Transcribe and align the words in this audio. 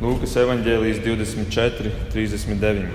Lūkas 0.00 0.32
evanģēlijas 0.40 1.02
24, 1.04 1.90
39. 2.08 2.86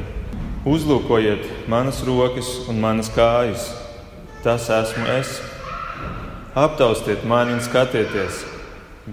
Uzlūkojiet 0.65 1.43
manas 1.69 1.99
rokas 2.01 2.47
un 2.65 2.79
manas 2.81 3.11
kājas, 3.13 3.67
tas 4.41 4.65
esmu 4.73 5.05
es. 5.13 5.35
Aptaustiet 6.57 7.21
mani 7.29 7.53
un 7.53 7.61
skatieties, 7.61 8.39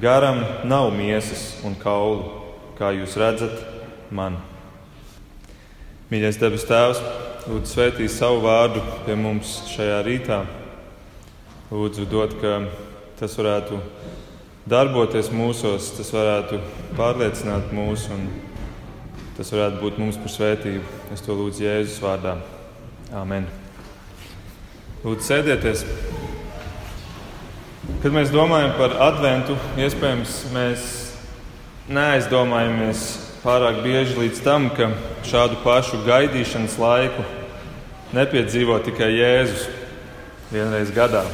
garam 0.00 0.40
nav 0.64 0.88
miesas 0.96 1.58
un 1.68 1.76
kaulu, 1.76 2.30
kā 2.78 2.94
jūs 2.96 3.18
redzat, 3.20 3.60
man. 4.08 4.40
Mīļais 6.08 6.40
debes 6.40 6.64
Tēvs, 6.70 7.04
lūdzu, 7.44 7.74
svētī 7.74 8.08
savu 8.08 8.40
vārdu 8.46 8.80
pie 9.04 9.18
mums 9.20 9.58
šajā 9.74 10.00
rītā. 10.08 10.40
Lūdzu, 11.68 12.08
dod, 12.08 12.40
ka 12.40 12.62
tas 13.20 13.36
varētu 13.36 13.84
darboties 14.68 15.30
mūsos, 15.34 15.90
tas 15.96 16.12
varētu 16.14 16.60
pārliecināt 16.98 17.72
mūs 17.74 18.06
un 18.14 18.28
tas 19.36 19.50
varētu 19.50 19.80
būt 19.82 19.98
mums 19.98 20.20
par 20.20 20.30
svētību. 20.30 20.84
Es 21.14 21.24
to 21.24 21.34
lūdzu 21.36 21.66
Jēzus 21.66 21.98
vārdā. 22.02 22.36
Āmen. 23.12 23.48
Lūdzu, 25.02 25.24
sēdieties. 25.26 25.84
Kad 28.02 28.14
mēs 28.14 28.30
domājam 28.30 28.76
par 28.78 28.94
adventu, 29.10 29.56
iespējams, 29.82 30.38
mēs 30.54 30.88
neaizdomājamies 31.90 33.06
pārāk 33.42 33.82
bieži 33.82 34.20
līdz 34.20 34.42
tam, 34.46 34.68
ka 34.76 34.92
šādu 35.26 35.58
pašu 35.64 36.04
gaidīšanas 36.06 36.78
laiku 36.78 37.24
nepiedzīvo 38.14 38.78
tikai 38.86 39.10
Jēzus 39.16 39.66
vienreiz 40.52 40.92
gadā. 40.94 41.24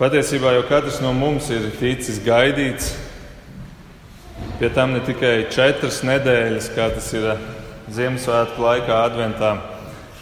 Patiesībā 0.00 0.54
jau 0.54 0.62
katrs 0.64 1.02
no 1.04 1.10
mums 1.12 1.50
ir 1.52 1.66
ticis 1.76 2.22
gaidīts. 2.24 2.94
Pie 4.56 4.70
tam 4.72 4.94
ne 4.96 5.02
tikai 5.04 5.50
četras 5.52 5.98
nedēļas, 6.08 6.70
kā 6.72 6.86
tas 6.94 7.10
ir 7.12 7.26
Ziemassvētku 7.92 8.64
laikā, 8.64 8.96
Adventā, 9.10 9.50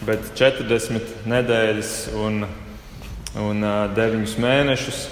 bet 0.03 0.33
40 0.35 1.23
nedēļas 1.31 1.93
un, 2.19 2.43
un 3.39 3.69
9 3.95 4.35
mēnešus. 4.43 5.05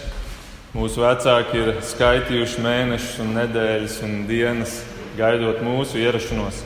Mūsu 0.74 1.06
vecāki 1.06 1.62
ir 1.62 1.72
skaitījuši 1.86 2.66
mēnešus, 2.66 3.22
un 3.22 3.34
nedēļas 3.38 4.02
un 4.02 4.20
dienas, 4.26 4.80
gaidot 5.14 5.62
mūsu 5.62 6.02
ierašanos. 6.02 6.64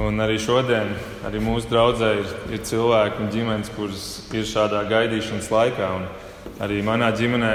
Un 0.00 0.24
arī 0.24 0.40
šodien, 0.40 0.96
arī 1.28 1.44
mūsu 1.52 1.68
draudzē, 1.68 2.14
ir, 2.24 2.36
ir 2.56 2.64
cilvēki 2.64 3.26
un 3.26 3.32
ģimenes, 3.36 3.76
kuras 3.76 4.12
ir 4.32 4.48
šādā 4.48 4.86
gaidīšanas 4.88 5.52
laikā. 5.52 5.96
Un, 6.00 6.12
Arī 6.62 6.82
manā 6.86 7.08
ģimenē 7.16 7.54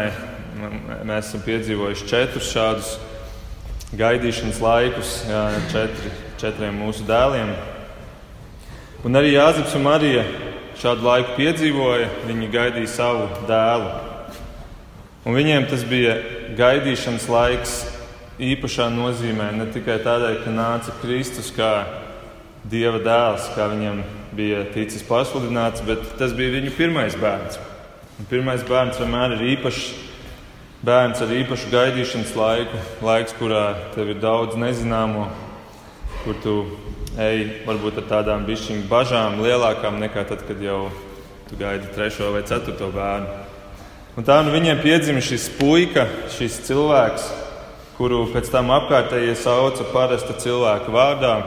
mēs 1.07 1.29
esam 1.29 1.43
piedzīvojuši 1.45 2.07
četrus 2.09 2.49
šādus 2.51 2.95
gaidīšanas 3.97 4.59
laikus, 4.61 5.13
jā, 5.29 5.43
četri, 5.71 6.11
četriem 6.41 6.75
mūsu 6.83 7.05
dēliem. 7.07 7.53
Un 9.07 9.15
arī 9.15 9.33
Jāzeps 9.37 9.77
un 9.79 9.85
Marija 9.87 10.25
šādu 10.79 11.07
laiku 11.07 11.37
piedzīvoja. 11.37 12.09
Viņi 12.27 12.51
gaidīja 12.53 12.91
savu 12.91 13.27
dēlu. 13.47 13.89
Un 15.27 15.35
viņiem 15.35 15.67
tas 15.71 15.83
bija 15.87 16.17
gaidīšanas 16.57 17.25
laiks 17.31 17.79
īpašā 18.39 18.87
nozīmē, 18.93 19.51
ne 19.55 19.67
tikai 19.73 19.99
tādēļ, 20.03 20.37
ka 20.45 20.53
nāca 20.55 20.95
Kristus 21.01 21.51
kā 21.55 21.73
Dieva 22.69 22.99
dēls, 23.03 23.49
kā 23.55 23.69
viņam 23.71 24.03
bija 24.35 24.65
ticis 24.73 25.03
pasludināts, 25.07 25.83
bet 25.87 26.03
tas 26.19 26.35
bija 26.35 26.57
viņu 26.57 26.75
pirmais 26.75 27.15
bērns. 27.19 27.59
Un 28.19 28.27
pirmais 28.27 28.59
bērns 28.67 28.97
vienmēr 28.99 29.37
ir 29.37 29.45
īpašs. 29.53 29.83
Bērns 30.83 31.21
ar 31.23 31.29
īpašu 31.31 31.69
gaidīšanas 31.71 32.33
laiku, 32.35 32.79
laiks, 33.03 33.35
kurā 33.39 33.61
tev 33.93 34.09
ir 34.11 34.17
daudz 34.19 34.57
nezināmo, 34.59 35.29
kur 36.25 36.35
tu 36.43 36.55
ej 37.19 37.45
varbūt 37.63 38.01
ar 38.01 38.07
tādām 38.09 38.43
bišķiņu 38.47 38.87
bažām, 38.91 39.39
lielākām 39.43 40.01
nekā 40.03 40.25
tad, 40.27 40.43
kad 40.47 40.59
jau 40.63 40.89
tu 41.47 41.59
gaidi 41.59 41.87
trešo 41.95 42.33
vai 42.33 42.43
ceturto 42.47 42.89
bērnu. 42.91 43.37
Un 44.19 44.27
tā 44.27 44.41
nu 44.43 44.51
viņiem 44.51 44.81
piedzima 44.83 45.23
šis 45.23 45.47
puika, 45.55 46.03
šis 46.35 46.59
cilvēks, 46.67 47.29
kuru 47.95 48.25
pēc 48.33 48.51
tam 48.51 48.73
apkārtējie 48.75 49.37
sauca 49.39 49.87
parasta 49.93 50.35
cilvēka 50.35 50.91
vārdā 50.91 51.37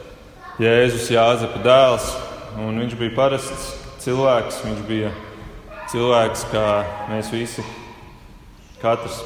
-Jēzus 0.58 1.12
Jāzepa 1.12 1.60
dēls, 1.62 2.08
un 2.58 2.80
viņš 2.80 2.96
bija 2.98 3.14
parasts 3.14 3.77
cilvēks, 4.08 4.62
viņš 4.64 4.84
bija 4.88 5.10
cilvēks 5.92 6.46
kā 6.48 6.64
mēs 7.10 7.28
visi, 7.28 7.60
katrs. 8.80 9.18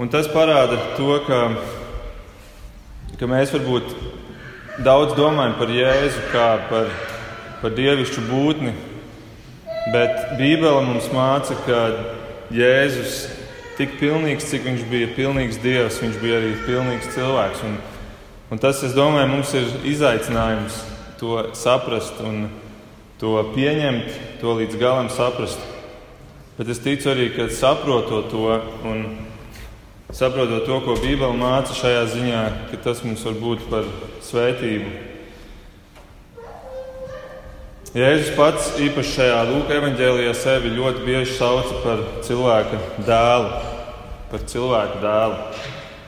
Un 0.00 0.10
tas 0.10 0.26
parāda 0.32 0.80
to, 0.96 1.20
ka, 1.28 1.38
ka 3.20 3.30
mēs 3.30 3.54
varbūt 3.54 3.94
daudz 4.82 5.14
domājam 5.14 5.54
par 5.60 5.70
Jēzu 5.70 6.26
kā 6.32 6.48
par, 6.72 6.90
par 7.62 7.78
dievišķu 7.78 8.26
būtni, 8.26 8.74
bet 9.94 10.34
Bībele 10.40 10.82
mums 10.88 11.12
māca, 11.14 11.54
ka 11.62 11.80
Jēzus 12.50 13.26
tik 13.78 14.00
pilnīgs, 14.02 14.50
cik 14.50 14.66
viņš 14.66 14.88
bija 14.90 15.14
pilnīgs 15.14 15.62
dievs, 15.62 16.02
viņš 16.02 16.18
bija 16.24 16.42
arī 16.42 16.56
pilnīgs 16.66 17.12
cilvēks. 17.14 17.66
Un, 17.68 17.78
un 18.50 18.66
tas, 18.66 18.82
es 18.82 18.98
domāju, 18.98 19.36
mums 19.36 19.54
ir 19.54 19.76
izaicinājums 19.94 20.88
to 21.20 21.50
saprast 21.52 22.16
un 22.24 22.48
to 23.20 23.34
pieņemt, 23.52 24.14
to 24.40 24.54
līdz 24.56 24.78
galam 24.80 25.10
saprast. 25.12 25.60
Bet 26.56 26.70
es 26.72 26.80
ticu 26.80 27.10
arī, 27.12 27.28
ka 27.34 27.50
saprotot 27.52 28.30
to 28.32 28.46
un 28.88 29.04
saprotot 30.16 30.64
to, 30.64 30.78
ko 30.80 30.96
Bībele 30.96 31.36
māca 31.36 31.76
šajā 31.76 32.06
ziņā, 32.14 32.42
ka 32.70 32.80
tas 32.86 33.02
mums 33.04 33.24
var 33.28 33.36
būt 33.36 33.68
par 33.68 33.88
svētību. 34.24 34.90
Jēzus 37.90 38.32
pats 38.38 38.70
īpaši 38.80 39.12
šajā 39.18 39.38
Lūkas 39.50 39.76
evanģēlijā 39.76 40.34
sevi 40.38 40.72
ļoti 40.76 41.04
bieži 41.04 41.34
sauca 41.34 41.82
par 41.84 42.04
cilvēka 42.24 42.80
dēlu, 43.02 43.50
par 44.30 44.46
cilvēku 44.52 45.02
dēlu. 45.02 45.40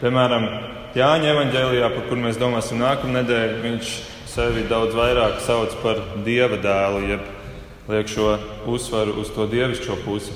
Piemēram, 0.01 0.49
Jāņa 0.93 1.29
evanģēlijā, 1.33 1.87
par 1.95 2.09
kuru 2.09 2.23
mēs 2.27 2.41
domāsim 2.41 2.81
nākamā 2.81 3.23
nedēļa, 3.23 3.61
viņš 3.65 3.93
sevi 4.33 4.63
daudz 4.65 4.95
vairāk 4.97 5.43
sauc 5.45 5.75
par 5.83 5.99
dieva 6.25 6.57
dēlu, 6.57 7.03
jeb 7.11 7.27
liek 7.93 8.09
šo 8.09 8.39
uzsvaru 8.71 9.19
uz 9.21 9.29
to 9.35 9.45
dievišķo 9.51 9.99
pusi. 10.07 10.33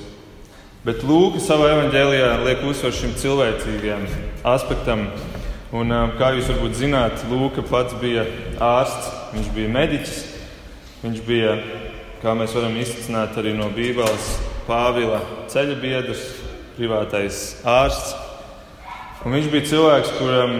Bet 0.85 1.01
Lūks 1.07 1.47
savā 1.47 1.71
evanģēlijā 1.73 2.29
liek 2.45 2.61
uzsvaru 2.67 2.93
šim 2.93 3.15
cilvēcīgajam 3.17 4.05
aspektam. 4.47 5.07
Un, 5.75 5.91
kā 6.19 6.29
jūs 6.35 6.51
varbūt 6.51 6.77
zināt, 6.77 7.23
Lūks 7.31 7.65
pats 7.71 7.95
bija 7.99 8.27
ārsts, 8.63 9.09
viņš 9.33 9.49
bija 9.55 9.71
mediķis, 9.73 10.19
viņš 11.01 11.23
bija, 11.25 11.55
kā 12.21 12.35
mēs 12.37 12.53
varam 12.55 12.77
izsākt 12.77 13.39
arī 13.41 13.55
no 13.57 13.71
Bībeles, 13.73 14.35
Pāvila 14.67 15.23
ceļa 15.49 15.77
biedrs, 15.81 16.21
privātais 16.77 17.39
ārsts. 17.65 18.13
Un 19.25 19.33
viņš 19.33 19.49
bija 19.49 19.69
cilvēks, 19.71 20.13
kuram, 20.19 20.53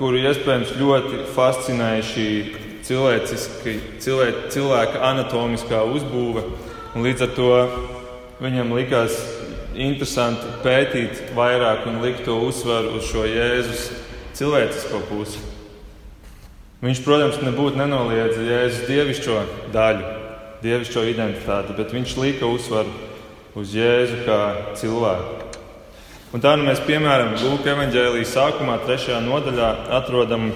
kuru 0.00 0.24
iespējams 0.24 0.74
ļoti 0.80 1.22
fascinēja 1.36 2.08
šī 2.10 2.28
cilvēka, 2.90 4.40
cilvēka 4.50 5.02
anatomiskā 5.10 5.84
uzbūve. 5.94 6.42
Līdz 6.98 7.26
ar 7.26 7.32
to 7.36 7.52
viņam 8.42 8.74
likās 8.74 9.14
interesanti 9.78 10.48
pētīt 10.64 11.30
vairāk 11.36 11.86
un 11.86 12.00
likt 12.02 12.24
to 12.26 12.34
uzsvaru 12.48 12.96
uz 12.98 13.06
šo 13.10 13.24
Jēzus 13.28 13.86
cilvēcisko 14.38 15.02
pusi. 15.10 15.42
Viņš, 16.80 17.02
protams, 17.04 17.38
nebūtu 17.44 17.78
nenoliedza 17.78 18.40
Jēzus 18.40 18.88
dievišķo 18.88 19.40
daļu, 19.74 20.14
dievišķo 20.64 21.04
identitāti, 21.12 21.76
bet 21.76 21.92
viņš 21.94 22.16
lika 22.18 22.48
uzsvaru 22.48 22.92
uz 23.60 23.74
Jēzu 23.76 24.22
kā 24.24 24.40
cilvēku. 24.80 25.36
Un 26.30 26.42
tā 26.42 26.54
nu 26.56 26.66
mēs, 26.66 26.80
piemēram, 26.86 27.34
Lūkas 27.42 27.72
evanģēlijas 27.74 28.32
sākumā, 28.36 28.78
trešajā 28.86 29.18
nodaļā, 29.26 29.70
atrodam 29.98 30.52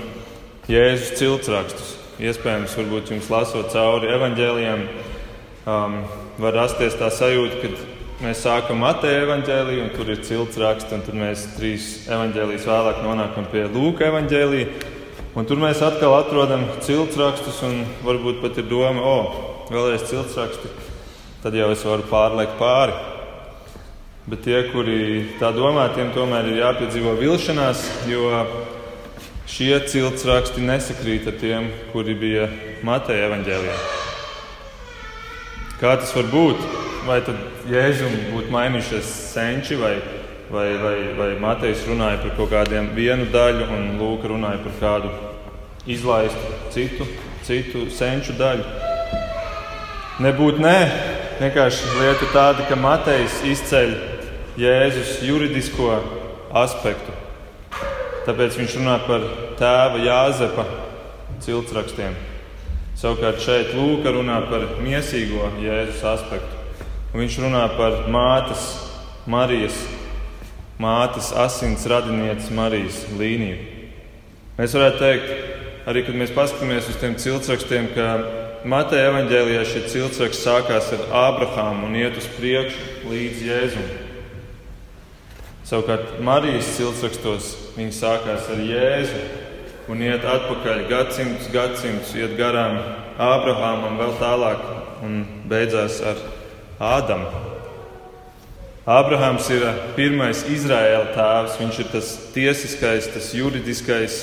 Jēzus 0.70 1.18
ciltsrakstus. 1.18 2.00
Iespējams, 2.14 2.76
varbūt 2.78 3.08
jums 3.10 3.26
lasot 3.26 3.72
cauri 3.72 4.12
evaņģēliem, 4.14 4.82
um, 5.66 5.96
var 6.38 6.54
rasties 6.54 6.94
tā 6.94 7.08
sajūta, 7.10 7.56
ka 7.58 7.70
mēs 8.22 8.44
sākam 8.44 8.84
Mateja 8.84 9.24
evaņģēliju, 9.24 9.80
un 9.82 9.90
tur 9.96 10.12
ir 10.14 10.20
cilts 10.22 10.58
raksts, 10.62 10.94
un 10.94 11.02
tad 11.02 11.16
mēs 11.18 11.42
trīs 11.56 11.88
evaņģēlijas 12.06 12.68
vēlāk 12.70 13.00
nonākam 13.02 13.48
pie 13.50 13.64
Lūka 13.66 14.06
evaņģēlija. 14.12 14.92
Un 15.34 15.48
tur 15.50 15.58
mēs 15.58 15.82
atkal 15.82 16.14
atrodam 16.20 16.62
cilts 16.86 17.18
rakstus, 17.18 17.58
un 17.66 17.82
varbūt 18.06 18.38
pat 18.44 18.62
ir 18.62 18.70
doma, 18.70 19.02
o, 19.02 19.16
oh, 19.18 19.40
vēlreiz 19.74 20.06
cilts 20.06 20.38
raksti, 20.38 20.70
tad 21.42 21.58
jau 21.58 21.72
es 21.74 21.82
varu 21.82 22.06
pārliekt 22.12 22.54
pāri. 22.60 22.94
Bet 24.30 24.46
tie, 24.46 24.60
kuri 24.70 25.34
tā 25.42 25.50
domā, 25.52 25.90
tiem 25.98 26.14
tomēr 26.14 26.46
ir 26.52 26.62
jāpiedzīvo 26.62 27.18
vilšanās, 27.18 27.82
jo 28.06 28.30
šie 29.50 29.74
cilts 29.90 30.24
raksti 30.28 30.64
nesakrīt 30.64 31.28
ar 31.30 31.38
tiem, 31.40 31.68
kuri 31.92 32.16
bija 32.18 32.48
Mateja 32.86 33.28
evaņģēlijā. 33.28 33.76
Kā 35.80 35.98
tas 36.00 36.14
var 36.16 36.32
būt? 36.32 36.82
vai 37.06 37.20
tad 37.24 37.36
Jēzum 37.68 38.12
būtu 38.32 38.52
mainījušies 38.52 39.08
senči, 39.34 39.76
vai, 39.80 39.94
vai, 40.52 40.66
vai, 40.80 40.96
vai 41.18 41.28
Matejs 41.40 41.84
runāja 41.88 42.20
par 42.22 42.34
kaut 42.38 42.52
kādiem 42.52 42.90
vienu 42.96 43.28
daļu, 43.32 43.68
un 43.76 43.86
Lūka 44.00 44.30
runāja 44.32 44.62
par 44.64 44.78
kādu 44.80 45.12
izlaistu 45.90 46.54
citu, 46.74 47.08
citu 47.44 47.86
senču 47.92 48.36
daļu. 48.38 48.64
Nebūtu 50.24 50.62
nē, 50.62 50.78
vienkārši 51.42 51.96
lieta 51.98 52.30
tāda, 52.32 52.68
ka 52.68 52.78
Matejs 52.78 53.42
izceļ 53.52 53.94
Jēzus 54.60 55.18
juridisko 55.26 55.98
aspektu. 56.54 57.23
Tāpēc 58.24 58.54
viņš 58.56 58.74
runā 58.78 58.94
par 59.04 59.24
tēva 59.60 60.00
Jāzepa 60.00 60.64
ciltsrakstiem. 61.44 62.14
Savukārt 62.96 63.42
šeit 63.44 63.74
Lūka 63.76 64.14
runā 64.14 64.38
par 64.48 64.62
mīsīgo 64.80 65.50
Jēzus 65.60 66.04
aspektu. 66.08 66.60
Un 67.12 67.20
viņš 67.20 67.36
runā 67.44 67.64
par 67.76 68.06
mātes, 68.10 68.62
Marijas, 69.28 69.76
mātes 70.80 71.28
asins 71.36 71.84
radinieces 71.90 72.48
Marijas 72.54 73.02
līniju. 73.18 73.58
Mēs 74.56 74.76
varētu 74.78 75.02
teikt, 75.02 75.34
arī 75.90 76.04
kad 76.06 76.16
mēs 76.16 76.32
paskatāmies 76.32 76.88
uz 76.88 76.96
tiem 77.02 77.18
ciltsrakstiem, 77.20 77.90
ka 77.92 78.08
Mateja 78.64 79.10
evanģēlijā 79.10 79.66
šie 79.68 79.84
ciltsraksti 79.92 80.46
sākās 80.46 80.88
ar 80.96 81.04
Ābrahāmu 81.26 81.90
un 81.90 81.98
iet 82.00 82.16
uz 82.16 82.30
priekšu 82.38 83.10
līdz 83.10 83.44
Jēzum. 83.50 83.92
Savukārt 85.68 86.18
Marijas 86.24 86.72
ciltsrakstos 86.78 87.52
viņi 87.74 87.94
sākās 87.94 88.50
ar 88.52 88.60
Jēzu 88.62 89.22
un 89.90 90.02
iet 90.04 90.24
atpakaļ 90.24 90.84
gadsimtus, 90.88 91.50
gadsimtus, 91.52 92.14
iet 92.16 92.36
garām 92.38 92.78
Ābrahamam, 93.20 93.98
vēl 94.00 94.14
tālāk 94.18 94.62
un 95.04 95.24
beidzās 95.50 96.00
ar 96.06 96.22
Ādamu. 96.82 97.28
Ābrahams 98.84 99.46
ir 99.54 99.62
pirmais 99.96 100.42
Izraēla 100.52 101.12
tēvs, 101.14 101.58
viņš 101.60 101.78
ir 101.80 101.86
tas 101.92 102.08
tiesiskais, 102.34 103.06
tas 103.14 103.30
juridiskais 103.32 104.18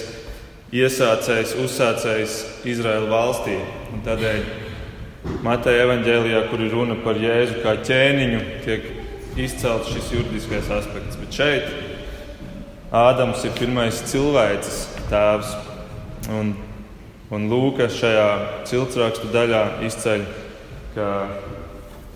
iesācējs, 0.71 1.55
uzsācējs 1.63 2.35
Izraēla 2.69 3.09
valstī. 3.09 3.57
Un 3.91 4.03
tādēļ 4.05 4.43
Mateja 5.45 5.87
evanģēlijā, 5.87 6.43
kur 6.51 6.61
ir 6.61 6.75
runa 6.75 6.97
par 7.01 7.17
Jēzu 7.21 7.61
kā 7.63 7.73
ķēniņu, 7.87 8.43
tiek 8.65 8.85
izcelts 9.41 9.89
šis 9.95 10.13
juridiskais 10.17 10.69
aspekts. 10.77 11.17
Bet 11.21 11.41
šeit 11.41 11.90
Ādams 12.91 13.39
ir 13.47 13.53
pirmais 13.55 14.01
cilvēks, 14.03 14.79
tēvs. 15.07 15.51
Un, 16.35 16.49
un 17.31 17.45
Lūka 17.47 17.85
šajā 17.87 18.25
ciltsrakstu 18.67 19.29
daļā 19.31 19.61
izceļ, 19.87 20.25
ka 20.91 21.05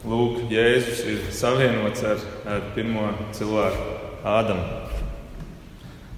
Lūk, 0.03 0.41
Jēzus 0.51 0.97
ir 1.07 1.21
savienots 1.31 2.03
ar, 2.03 2.19
ar 2.43 2.65
pirmo 2.75 3.07
cilvēku, 3.37 3.85
Ādamu. 4.27 4.65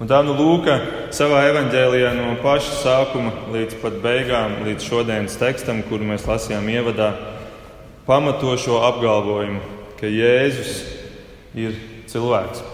Un 0.01 0.09
tā 0.09 0.24
nu 0.25 0.33
Lūka 0.39 0.80
savā 1.13 1.44
evanģēlijā 1.51 2.15
no 2.18 2.31
paša 2.42 2.80
sākuma 2.80 3.36
līdz 3.54 3.77
pat 3.83 4.00
beigām, 4.01 4.63
līdz 4.65 4.88
šodienas 4.89 5.38
tekstam, 5.38 5.83
kuru 5.86 6.07
mēs 6.09 6.25
lasījām 6.25 6.65
ievadā, 6.74 7.12
pamato 8.09 8.56
šo 8.57 8.81
apgalvojumu, 8.89 9.62
ka 10.01 10.09
Jēzus 10.09 10.81
ir 11.54 11.77
cilvēks. 12.09 12.65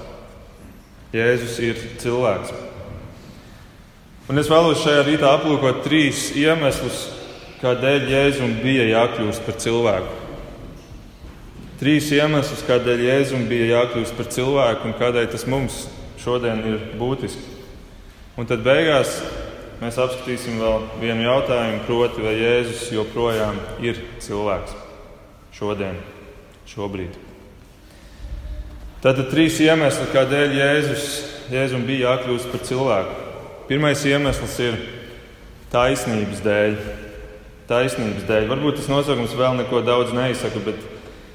Jēzus 1.14 1.60
ir 1.62 1.78
cilvēks. 2.02 2.54
Un 4.32 4.40
es 4.42 4.48
vēlos 4.50 4.82
šajā 4.82 5.04
rītā 5.06 5.30
aplūkot 5.36 5.84
trīs 5.86 6.32
iemeslus, 6.40 7.04
kādēļ 7.62 8.08
Jēzum 8.10 8.56
bija 8.64 8.88
jākļūst 8.90 9.44
par 9.46 9.58
cilvēku. 9.62 10.16
Trīs 11.82 12.08
iemeslus, 12.16 12.64
kādēļ 12.66 13.04
Jēzum 13.06 13.44
bija 13.50 13.68
jākļūst 13.76 14.16
par 14.18 14.30
cilvēku 14.34 14.90
un 14.90 14.96
kādēļ 15.02 15.28
tas 15.36 15.46
mums 15.52 15.84
šodien 16.24 16.64
ir 16.72 16.88
būtiski. 16.98 17.46
Un 18.40 18.50
tad 18.50 18.64
beigās 18.66 19.20
mēs 19.84 20.00
apskatīsim 20.02 20.58
vēl 20.64 20.88
vienu 21.04 21.28
jautājumu, 21.28 21.84
proti, 21.86 22.26
vai 22.26 22.34
Jēzus 22.40 22.88
joprojām 22.96 23.62
ir 23.86 24.02
cilvēks 24.24 24.80
šodien, 25.54 26.02
šobrīd. 26.74 27.23
Tātad 29.04 29.28
trīs 29.34 29.58
iemesli, 29.60 30.06
kādēļ 30.14 30.54
Jēzus, 30.56 31.06
Jēzum 31.52 31.82
bija 31.84 32.14
jākļūst 32.14 32.48
par 32.54 32.62
cilvēku. 32.64 33.16
Pirmais 33.68 34.00
iemesls 34.08 34.54
ir 34.64 34.78
taisnības 35.74 36.40
dēļ. 36.46 36.78
Taisnības 37.68 38.24
dēļ. 38.30 38.48
Varbūt 38.48 38.80
tas 38.80 38.88
nosaukums 38.88 39.36
vēl 39.36 39.60
neko 39.60 39.84
daudz 39.84 40.16
neizsaka, 40.16 40.64
bet 40.64 40.80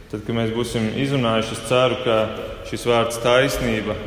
tad, 0.09 0.23
kad 0.23 0.33
mēs 0.41 0.55
būsim 0.57 0.89
izrunājuši, 1.05 1.59
es 1.59 1.69
ceru, 1.69 2.01
ka 2.07 2.17
šis 2.71 2.89
vārds 2.89 3.21
taisnība 3.21 4.01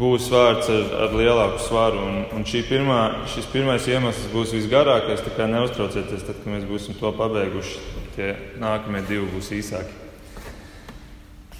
būs 0.00 0.32
vārds 0.32 0.72
ar, 0.72 0.90
ar 1.04 1.20
lielāku 1.20 1.60
svaru. 1.66 2.00
Un, 2.00 2.18
un 2.32 2.48
pirmā, 2.48 3.00
šis 3.28 3.52
pirmais 3.52 3.92
iemesls 3.92 4.32
būs 4.32 4.56
visgarākais, 4.56 5.20
tā 5.20 5.36
kā 5.36 5.52
neuztraucieties, 5.52 6.24
tad, 6.24 6.40
kad 6.40 6.52
mēs 6.56 6.64
būsim 6.64 6.96
to 6.96 7.12
pabeiguši. 7.12 7.80
Tie 8.16 8.36
nākamie 8.56 9.04
divi 9.04 9.28
būs 9.36 9.52
īsāki. 9.52 10.07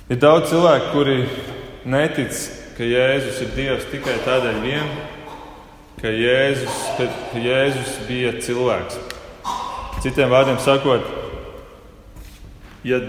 Ir 0.08 0.16
daudz 0.16 0.46
cilvēku, 0.48 0.86
kuri 0.94 1.16
netic, 1.84 2.32
ka 2.78 2.86
Jēzus 2.88 3.42
ir 3.44 3.50
Dievs 3.52 3.82
tikai 3.90 4.14
tādēļ 4.24 4.62
vien, 4.62 4.86
ka 6.00 6.08
Jēzus, 6.08 6.78
ka, 6.96 7.08
Jēzus 7.36 7.98
bija 8.08 8.30
cilvēks. 8.40 8.96
Citiem 10.00 10.32
vārdiem 10.32 10.56
sakot, 10.64 11.04
ja 12.88 13.02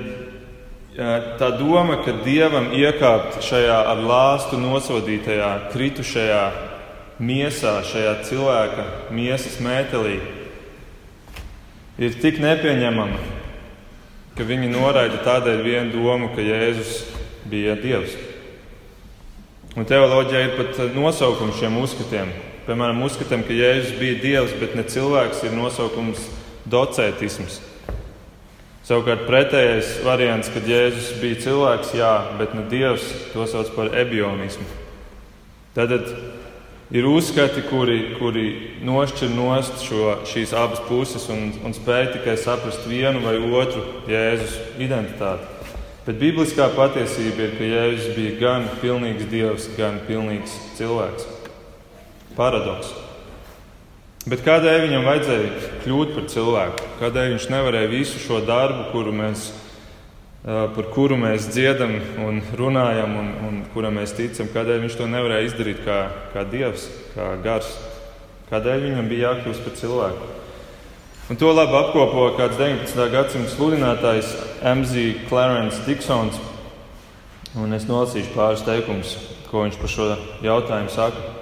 tā 1.39 1.53
doma, 1.55 2.01
ka 2.03 2.17
dievam 2.25 2.73
iekāpt 2.75 3.39
šajā 3.47 3.79
ar 3.93 4.03
lāstu 4.03 4.59
nosodītajā, 4.59 5.53
kritušajā 5.71 6.43
miesā, 7.23 7.77
šajā 7.87 8.15
cilvēka 8.27 8.91
miesas 9.15 9.55
mētelī, 9.63 10.19
ir 11.95 12.19
tik 12.19 12.43
nepieņemama, 12.43 13.38
ka 14.39 14.47
viņi 14.47 14.71
noraida 14.71 15.19
tādēļ 15.27 15.63
vienu 15.67 15.99
domu, 15.99 16.31
ka 16.31 16.41
Jēzus 16.41 17.03
bija 17.51 17.75
Dievs. 17.77 18.15
Un 19.75 19.85
teoloģijā 19.85 20.45
ir 20.47 20.55
pat 20.57 20.95
nosaukums 20.95 21.59
šiem 21.59 21.75
uzskatiem 21.83 22.31
piemēram, 22.69 23.01
uzskatām, 23.01 23.41
ka 23.45 23.55
Jēzus 23.55 23.97
bija 23.97 24.19
dievs, 24.21 24.53
bet 24.61 24.75
ne 24.77 24.85
cilvēks, 24.85 25.41
ir 25.47 25.55
nosaukums 25.57 26.27
docētisms. 26.69 27.57
Savukārt 28.85 29.25
pretējais 29.29 29.99
variants, 30.05 30.49
kad 30.53 30.67
Jēzus 30.69 31.15
bija 31.21 31.39
cilvēks, 31.45 31.95
jā, 31.97 32.13
bet 32.37 32.53
ne 32.57 32.65
dievs, 32.69 33.05
to 33.33 33.45
sauc 33.49 33.71
par 33.73 33.89
ebionismu. 33.97 34.65
Tad 35.77 35.93
ir 36.91 37.05
uzskati, 37.05 37.61
kuri, 37.69 37.99
kuri 38.19 38.45
nošķir 38.85 39.29
nost 39.35 39.83
šo, 39.85 40.15
šīs 40.29 40.53
abas 40.57 40.81
puses 40.87 41.27
un, 41.29 41.51
un 41.65 41.75
spēj 41.77 42.13
tikai 42.17 42.37
saprast 42.41 42.87
vienu 42.89 43.21
vai 43.25 43.37
otru 43.37 43.83
Jēzus 44.09 44.57
identitāti. 44.81 45.57
Bet 46.07 46.17
bibliskā 46.17 46.71
patiesība 46.73 47.45
ir, 47.45 47.57
ka 47.59 47.67
Jēzus 47.67 48.15
bija 48.15 48.37
gan 48.39 48.65
pilnīgs 48.81 49.29
dievs, 49.29 49.69
gan 49.77 49.99
pilnīgs 50.07 50.55
cilvēks 50.79 51.27
paradoks. 52.37 52.95
Bet 54.29 54.43
kādēļ 54.45 54.83
viņam 54.83 55.05
vajadzēja 55.07 55.49
kļūt 55.83 56.11
par 56.15 56.25
cilvēku? 56.31 56.87
Kādēļ 56.99 57.33
viņš 57.33 57.45
nevarēja 57.53 57.91
visu 57.91 58.19
šo 58.21 58.41
darbu, 58.45 58.89
kuru 58.91 59.13
mēs, 59.15 59.49
par 60.43 60.89
kuru 60.93 61.17
mēs 61.19 61.49
dziedam 61.51 61.97
un 62.23 62.41
runājam, 62.55 63.15
un, 63.19 63.31
un 63.47 63.61
kuram 63.73 63.97
mēs 63.99 64.15
ticam, 64.15 64.47
kādēļ 64.53 64.85
viņš 64.85 64.99
to 64.99 65.07
nevarēja 65.11 65.49
izdarīt 65.49 65.81
kā, 65.83 66.01
kā 66.33 66.45
dievs, 66.47 66.87
kā 67.15 67.33
gars? 67.43 67.71
Kādēļ 68.49 68.85
viņam 68.87 69.09
bija 69.11 69.33
jākļūst 69.33 69.65
par 69.65 69.75
cilvēku? 69.77 70.29
Un 71.29 71.37
to 71.37 71.51
labi 71.53 71.75
apkopo 71.77 72.23
kāds 72.39 72.57
19. 72.57 73.03
gadsimta 73.13 73.51
sludinātājs 73.53 74.31
M.Z. 74.65 75.27
Clarence 75.29 75.83
Diksons. 75.85 76.39
Un 77.59 77.75
es 77.77 77.85
nolasīšu 77.89 78.33
pāris 78.33 78.63
teikumus, 78.65 79.11
ko 79.51 79.67
viņš 79.67 79.77
par 79.81 79.93
šo 79.93 80.07
jautājumu 80.45 80.93
saka. 80.93 81.35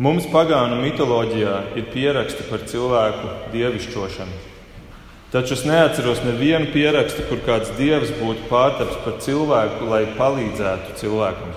Mums 0.00 0.28
pagānu 0.30 0.78
mitoloģijā 0.84 1.56
ir 1.80 1.90
pieraksti 1.90 2.46
par 2.46 2.62
cilvēku 2.70 3.34
dievišķošanu. 3.56 4.49
Taču 5.30 5.54
es 5.54 5.60
neatceros 5.62 6.24
nevienu 6.26 6.72
pierakstu, 6.74 7.22
kur 7.28 7.38
kāds 7.46 7.70
dievs 7.78 8.10
būtu 8.18 8.48
pārtaps 8.50 8.96
par 9.04 9.20
cilvēku, 9.22 9.86
lai 9.86 10.02
palīdzētu 10.16 10.96
cilvēkam. 10.98 11.52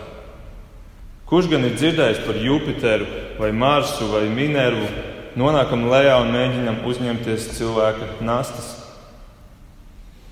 Kurš 1.25 1.49
gan 1.49 1.65
ir 1.65 1.73
dzirdējis 1.79 2.21
par 2.27 2.37
Jupiteru, 2.37 3.07
vai 3.39 3.49
Marsu, 3.49 4.11
vai 4.11 4.27
Minervu, 4.29 4.91
nonākam 5.41 5.87
lejā 5.89 6.19
un 6.21 6.29
mēģinam 6.35 6.79
uzņemties 6.85 7.49
cilvēka 7.57 8.11
nastas? 8.21 8.69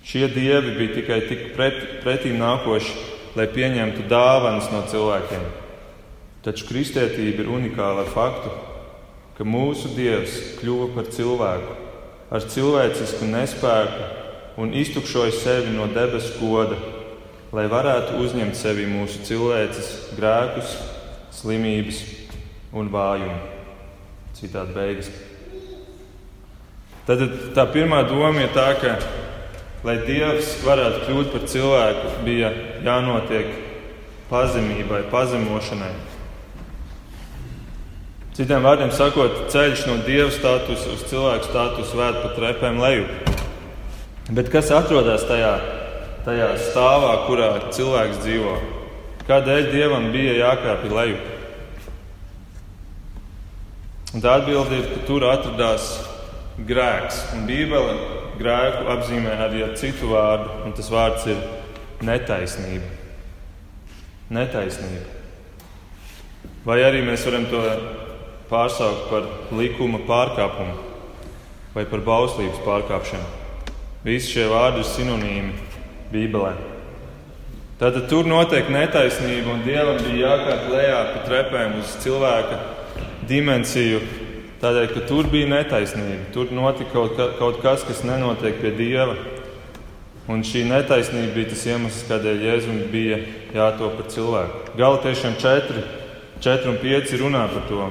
Šie 0.06 0.28
dievi 0.30 0.78
bija 0.78 1.00
tikai 1.00 1.22
tik 1.26 1.46
pret, 1.58 1.82
pretīm 2.06 2.38
nākoši, 2.38 2.94
lai 3.34 3.50
pieņemtu 3.50 4.06
dāvanas 4.12 4.70
no 4.70 4.86
cilvēkiem. 4.92 5.50
Taču 6.46 6.70
kristētība 6.70 7.42
ir 7.42 7.54
unikāla 7.58 8.06
ar 8.06 8.14
faktu, 8.14 8.54
ka 9.38 9.46
mūsu 9.50 9.96
Dievs 9.98 10.60
kļuva 10.62 10.94
par 10.94 11.10
cilvēku 11.10 11.81
ar 12.32 12.48
cilvēcisku 12.48 13.28
nespēku 13.28 14.62
un 14.62 14.74
iztukšoja 14.78 15.34
sevi 15.36 15.74
no 15.76 15.88
debesu 15.92 16.38
goda, 16.40 16.78
lai 17.52 17.68
varētu 17.72 18.22
uzņemt 18.24 18.56
sevi 18.56 18.88
mūsu 18.88 19.26
cilvēces 19.28 19.90
grēkus, 20.16 20.78
slimības 21.36 22.00
un 22.72 22.92
vājumu. 22.92 23.40
Citādi 24.38 24.76
beigas. 24.76 25.10
Tad 27.08 27.24
tā 27.56 27.66
pirmā 27.74 28.06
doma 28.08 28.46
ir 28.46 28.54
tā, 28.56 28.70
ka, 28.80 28.96
lai 29.84 29.98
Dievs 30.06 30.54
varētu 30.64 31.04
kļūt 31.08 31.34
par 31.34 31.44
cilvēku, 31.52 32.14
bija 32.24 32.54
jānotiek 32.86 33.52
pazemībai, 34.30 35.04
pazemošanai. 35.12 36.11
Citiem 38.42 38.64
vārdiem 38.66 38.90
sakot, 38.90 39.36
ceļš 39.54 39.84
no 39.86 40.00
dieva 40.02 40.32
statusa 40.34 40.96
uz 40.96 41.02
cilvēku 41.06 41.46
statusu 41.46 42.00
vēd 42.00 42.16
pa 42.24 42.32
trepēm 42.34 42.80
leju. 42.82 43.04
Bet 44.34 44.50
kas 44.50 44.72
atrodas 44.74 45.28
tajā, 45.30 45.52
tajā 46.26 46.48
stāvā, 46.64 47.12
kurā 47.28 47.52
cilvēks 47.70 48.24
dzīvo? 48.24 48.56
Kādēļ 49.30 49.70
dievam 49.76 50.10
bija 50.16 50.34
jākāpj 50.40 50.90
leju? 50.98 51.22
Un 54.16 54.26
tā 54.26 54.34
atbilde 54.42 54.82
ir, 54.82 54.90
ka 54.90 55.06
tur 55.06 55.30
atradās 55.30 55.94
grēks. 56.66 57.22
Un 57.38 57.46
Bībele 57.46 57.96
grēku 58.42 58.90
apzīmē 58.98 59.38
arī 59.38 59.68
ar 59.70 59.78
citu 59.78 60.16
vārdu, 60.16 60.64
un 60.66 60.74
tas 60.82 60.90
vārds 60.90 61.30
ir 61.30 61.46
netaisnība. 62.10 62.90
Netaisnība. 64.34 65.20
Vai 66.66 66.82
arī 66.90 67.06
mēs 67.06 67.30
varam 67.30 67.46
to 67.54 67.68
pārsaukt 68.52 69.08
par 69.10 69.28
likuma 69.56 70.02
pārkāpumu 70.08 70.76
vai 71.76 71.86
par 71.88 72.04
bauslības 72.04 72.60
pārkāpšanu. 72.66 73.40
Visi 74.04 74.34
šie 74.34 74.50
vārdi 74.52 74.84
ir 74.84 74.90
sinonīmi 74.90 75.54
Bībelē. 76.12 76.52
Tātad 77.82 78.06
tur 78.12 78.28
notiek 78.30 78.68
netaisnība, 78.70 79.56
un 79.56 79.64
Dievam 79.66 79.98
bija 80.04 80.36
jākāp 80.36 80.68
lejā 80.70 81.00
pa 81.14 81.22
trepēm 81.26 81.80
uz 81.80 81.96
cilvēka 82.04 82.60
dimensiju, 83.30 84.02
tādēļ, 84.62 84.92
ka 84.92 85.06
tur 85.10 85.30
bija 85.32 85.50
netaisnība. 85.50 86.28
Tur 86.36 86.52
notika 86.54 86.92
kaut, 86.94 87.16
ka, 87.18 87.32
kaut 87.40 87.62
kas, 87.64 87.86
kas 87.88 88.04
nenotiek 88.06 88.60
pie 88.62 88.76
Dieva. 88.78 89.16
Un 90.30 90.46
šī 90.46 90.68
netaisnība 90.70 91.34
bija 91.40 91.54
tas 91.56 91.66
iemesls, 91.72 92.06
kādēļ 92.12 92.46
Jēzum 92.46 92.86
bija 92.94 93.18
jātop 93.56 93.98
par 93.98 94.14
cilvēku. 94.14 94.62
Galatiešiem 94.78 95.42
4, 95.42 95.84
4 96.46 96.72
un 96.72 96.80
5 96.86 97.20
runā 97.24 97.48
par 97.50 97.70
to. 97.72 97.90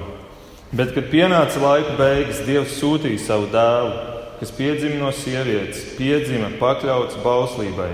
Bet, 0.70 0.92
kad 0.94 1.08
pienāca 1.10 1.58
laika 1.58 1.96
beigas, 1.98 2.44
Dievs 2.46 2.76
sūtīja 2.78 3.18
savu 3.24 3.48
dēlu, 3.50 3.90
kas 4.38 4.52
piedzima 4.54 5.00
no 5.00 5.08
sievietes, 5.10 5.80
piedzima 5.96 6.52
pakļauts 6.60 7.18
bauslībai, 7.24 7.88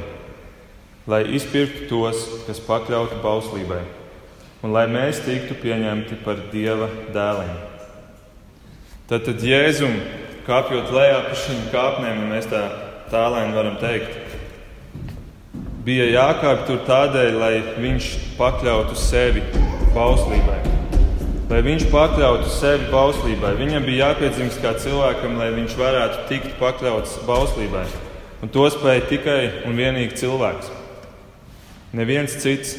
lai 1.09 1.23
izpirktu 1.39 1.89
tos, 1.89 2.21
kas 2.45 2.61
pakļauti 2.67 3.23
bauslībai, 3.25 3.81
un 4.61 4.77
lai 4.77 4.85
mēs 4.93 5.25
tiktu 5.25 5.57
pieņemti 5.65 6.21
par 6.27 6.45
Dieva 6.53 6.91
dēliem. 7.17 7.57
Tad, 9.09 9.25
tad 9.25 9.41
Jēzum 9.41 9.97
kāpjot 10.45 10.93
lejā 10.93 11.25
pa 11.31 11.41
šīm 11.47 11.67
kāpnēm, 11.73 12.25
mēs 12.29 12.53
tā 12.53 12.65
tālēni 13.09 13.57
varam 13.57 13.81
teikt, 13.81 14.21
bija 15.87 16.13
jākāpj 16.13 16.69
tur 16.69 16.85
tādēļ, 16.93 17.37
lai 17.41 17.55
viņš 17.81 18.15
pakļautu 18.37 19.01
sevi 19.01 19.49
bauslībai 19.97 20.76
lai 21.47 21.61
viņš 21.63 21.87
pakļautu 21.93 22.51
sevi 22.51 22.89
bauslībai. 22.91 23.55
Viņam 23.59 23.87
bija 23.87 24.11
jāpiedzimst 24.11 24.59
kā 24.63 24.75
cilvēkam, 24.83 25.37
lai 25.39 25.53
viņš 25.55 25.77
varētu 25.79 26.27
tikt 26.31 26.57
pakļauts 26.59 27.21
bauslībai. 27.29 27.85
Un 28.43 28.51
to 28.53 28.67
spēja 28.73 29.07
tikai 29.07 29.41
un 29.69 29.79
vienīgi 29.79 30.19
cilvēks. 30.23 30.73
Neviens 31.97 32.35
cits, 32.43 32.75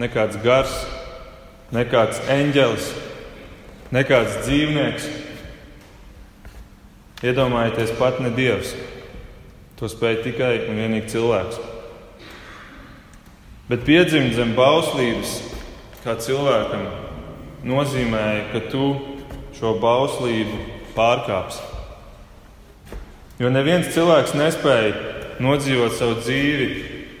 nekāds 0.00 0.36
gars, 0.42 0.74
nekāds 1.74 2.18
eņģelis, 2.28 2.90
nekāds 3.94 4.42
dzīvnieks. 4.44 5.08
Iedomājieties, 7.22 7.96
pat 7.98 8.20
ne 8.22 8.30
dievs. 8.34 8.74
To 9.78 9.86
spēja 9.90 10.24
tikai 10.26 10.52
un 10.68 10.78
vienīgi 10.82 11.14
cilvēks. 11.14 11.58
Bet 13.70 13.84
piedzimt 13.86 14.34
zem 14.34 14.54
bauslības 14.58 15.38
kā 16.02 16.14
cilvēkam 16.18 16.86
nozīmēja, 17.66 18.48
ka 18.52 18.62
tu 18.70 18.84
šo 19.58 19.74
bauslību 19.82 20.60
pārkāpsi. 20.96 21.64
Jo 23.38 23.50
neviens 23.54 23.92
cilvēks 23.94 24.34
nespēja 24.38 24.94
nodzīvot 25.42 25.94
savu 25.94 26.18
dzīvi 26.18 26.68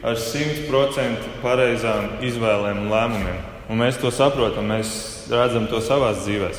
ar 0.06 0.18
simtprocentu 0.18 1.38
pareizām 1.42 2.18
izvēlēm 2.26 2.84
un 2.84 2.90
lēmumiem. 2.92 3.38
Un 3.68 3.82
mēs 3.82 3.98
to 4.00 4.10
saprotam, 4.14 4.70
mēs 4.70 4.90
redzam 5.30 5.68
to 5.70 5.82
savā 5.84 6.14
dzīvē. 6.16 6.50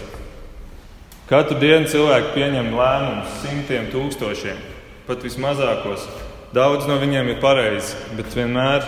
Katru 1.30 1.60
dienu 1.62 1.90
cilvēki 1.90 2.34
pieņem 2.36 2.72
lēmumus 2.74 3.40
simtiem 3.44 3.90
tūkstošiem, 3.94 4.58
pat 5.08 5.26
vismazākos. 5.26 6.08
Daudz 6.56 6.88
no 6.90 6.98
viņiem 7.02 7.36
ir 7.36 7.42
pareizi, 7.44 7.94
bet 8.18 8.34
vienmēr 8.34 8.88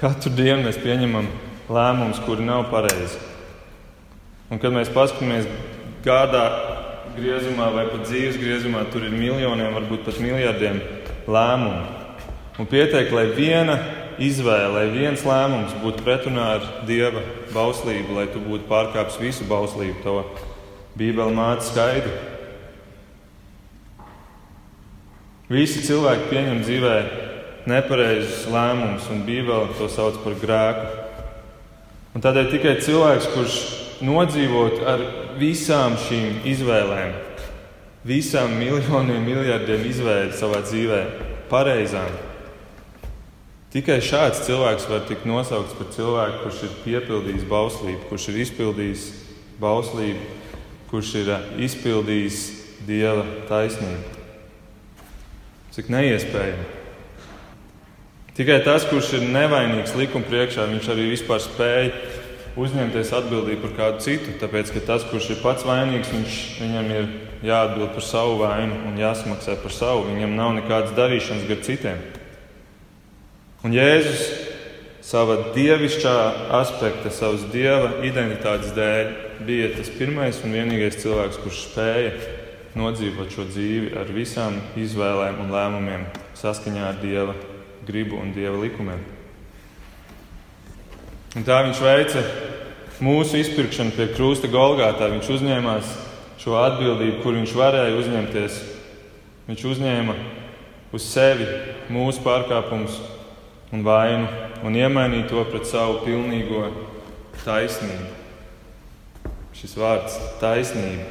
katru 0.00 0.32
dienu 0.32 0.62
mēs 0.64 0.78
pieņemam 0.80 1.28
lēmumus, 1.68 2.22
kuri 2.24 2.46
nav 2.46 2.70
pareizi. 2.72 3.25
Un, 4.46 4.60
kad 4.62 4.70
mēs 4.70 4.92
paskatāmies 4.94 5.48
gādā 6.04 6.44
griezumā 7.16 7.70
vai 7.74 7.86
pat 7.90 8.04
dzīves 8.06 8.38
griezumā, 8.38 8.84
tur 8.92 9.06
ir 9.06 9.14
miljoniem, 9.14 9.74
varbūt 9.74 10.04
pat 10.06 10.20
miljardiem 10.22 10.78
lēmumu. 11.26 11.84
Un 12.56 12.68
pietiek, 12.70 13.10
lai 13.12 13.26
viena 13.36 13.76
izvēle, 14.22 14.70
lai 14.72 14.84
viens 14.94 15.24
lēmums 15.26 15.74
būtu 15.82 16.04
pretrunā 16.06 16.46
ar 16.56 16.68
dieva 16.88 17.20
bauslību, 17.52 18.16
lai 18.16 18.28
tu 18.32 18.40
būtu 18.40 18.68
pārkāpis 18.70 19.18
visu 19.20 19.46
bauslību. 19.48 19.98
To 20.04 20.22
Bībele 20.96 21.34
māca 21.36 21.66
skaidri. 21.66 22.14
Visi 25.52 25.82
cilvēki 25.86 26.30
pieņem 26.30 26.62
dzīvē 26.64 26.94
nepareizus 27.70 28.46
lēmumus, 28.50 29.10
un 29.12 29.26
Bībele 29.26 29.74
to 29.78 29.90
sauc 29.92 30.22
par 30.22 30.38
grēku. 30.40 30.86
Un 32.16 32.24
tādēļ 32.24 32.48
tikai 32.54 32.78
cilvēks, 32.80 33.28
kurš 33.34 33.58
nodzīvot 34.04 34.82
ar 34.86 35.02
visām 35.40 35.96
šīm 36.00 36.42
izvēlēm, 36.48 37.14
visām 38.06 38.56
miljoniem, 38.60 39.24
miljardiem 39.24 39.84
izvēļu 39.90 40.36
savā 40.36 40.62
dzīvē, 40.66 41.02
pareizām. 41.50 42.10
Tikai 43.72 43.98
šāds 44.04 44.44
cilvēks 44.46 44.86
var 44.88 45.02
tikt 45.08 45.26
nosaukts 45.28 45.76
par 45.76 45.90
cilvēku, 45.92 46.42
kurš 46.44 46.62
ir 46.64 46.76
piepildījis 46.84 47.48
bauslību, 47.50 48.06
kurš 48.08 48.28
ir 48.32 48.38
izpildījis 48.46 49.06
bauslību, 49.60 50.30
kurš 50.92 51.12
ir 51.20 51.32
izpildījis 51.66 52.40
dieva 52.86 53.26
taisnību. 53.50 54.14
Cik 55.76 55.90
neiespējami. 55.92 56.68
Tikai 58.36 58.62
tas, 58.64 58.84
kurš 58.88 59.14
ir 59.18 59.26
nevainīgs 59.32 59.96
likuma 59.96 60.24
priekšā, 60.28 60.64
viņš 60.68 60.88
arī 60.92 61.10
vispār 61.10 61.40
spēja 61.40 61.90
uzņemties 62.56 63.12
atbildību 63.18 63.62
par 63.66 63.74
kādu 63.76 64.04
citu. 64.06 64.34
Tāpēc, 64.40 64.72
ka 64.74 64.82
tas, 64.88 65.06
kurš 65.10 65.30
ir 65.34 65.40
pats 65.44 65.66
vainīgs, 65.68 66.12
viņš, 66.12 66.36
viņam 66.62 66.92
ir 66.94 67.08
jāatbild 67.46 67.92
par 67.94 68.04
savu 68.04 68.38
vainu 68.42 68.80
un 68.88 68.98
jāsamaksā 69.00 69.58
par 69.62 69.74
savu. 69.74 70.08
Viņam 70.10 70.36
nav 70.38 70.54
nekādas 70.58 70.96
darīšanas 70.96 71.48
gar 71.50 71.62
citiem. 71.66 72.00
Un 73.66 73.74
Jēzus 73.74 74.24
savā 75.06 75.38
dievišķā 75.54 76.16
aspekta, 76.58 77.12
savas 77.14 77.46
dieva 77.52 78.02
identitātes 78.06 78.74
dēļ 78.76 79.12
bija 79.46 79.72
tas 79.76 79.90
pirmais 79.94 80.40
un 80.44 80.56
vienīgais 80.56 80.98
cilvēks, 81.02 81.40
kurš 81.42 81.62
spēja 81.68 82.14
nodzīvot 82.76 83.32
šo 83.32 83.46
dzīvi 83.48 83.94
ar 83.96 84.10
visām 84.12 84.58
izvēlēm 84.78 85.42
un 85.44 85.52
lēmumiem 85.54 86.08
saskaņā 86.36 86.88
ar 86.90 86.98
dieva 87.02 87.36
gribu 87.86 88.18
un 88.20 88.34
dieva 88.36 88.58
likumiem. 88.60 89.15
Un 91.34 91.44
tā 91.44 91.58
viņš 91.66 91.82
veica 91.82 92.22
mūsu 93.02 93.40
izpirkšanu 93.40 93.96
pie 93.96 94.06
krusta 94.14 94.48
Golgātā. 94.48 95.10
Viņš 95.12 95.30
uzņēmās 95.38 95.92
šo 96.40 96.56
atbildību, 96.60 97.20
kur 97.24 97.36
viņš 97.36 97.54
varēja 97.58 97.96
uzņemties. 97.98 98.58
Viņš 99.48 99.64
uzņēma 99.72 100.14
uz 100.94 101.08
sevi 101.10 101.46
mūsu 101.92 102.22
pārkāpumus 102.24 103.00
un 103.74 103.82
vainu 103.86 104.28
un 104.64 104.78
iemainīja 104.78 105.28
to 105.30 105.42
pret 105.50 105.66
savu 105.68 106.00
pilnīgo 106.06 106.68
taisnību. 107.42 108.08
Šis 109.56 109.76
vārds- 109.78 110.16
taisnība. 110.42 111.04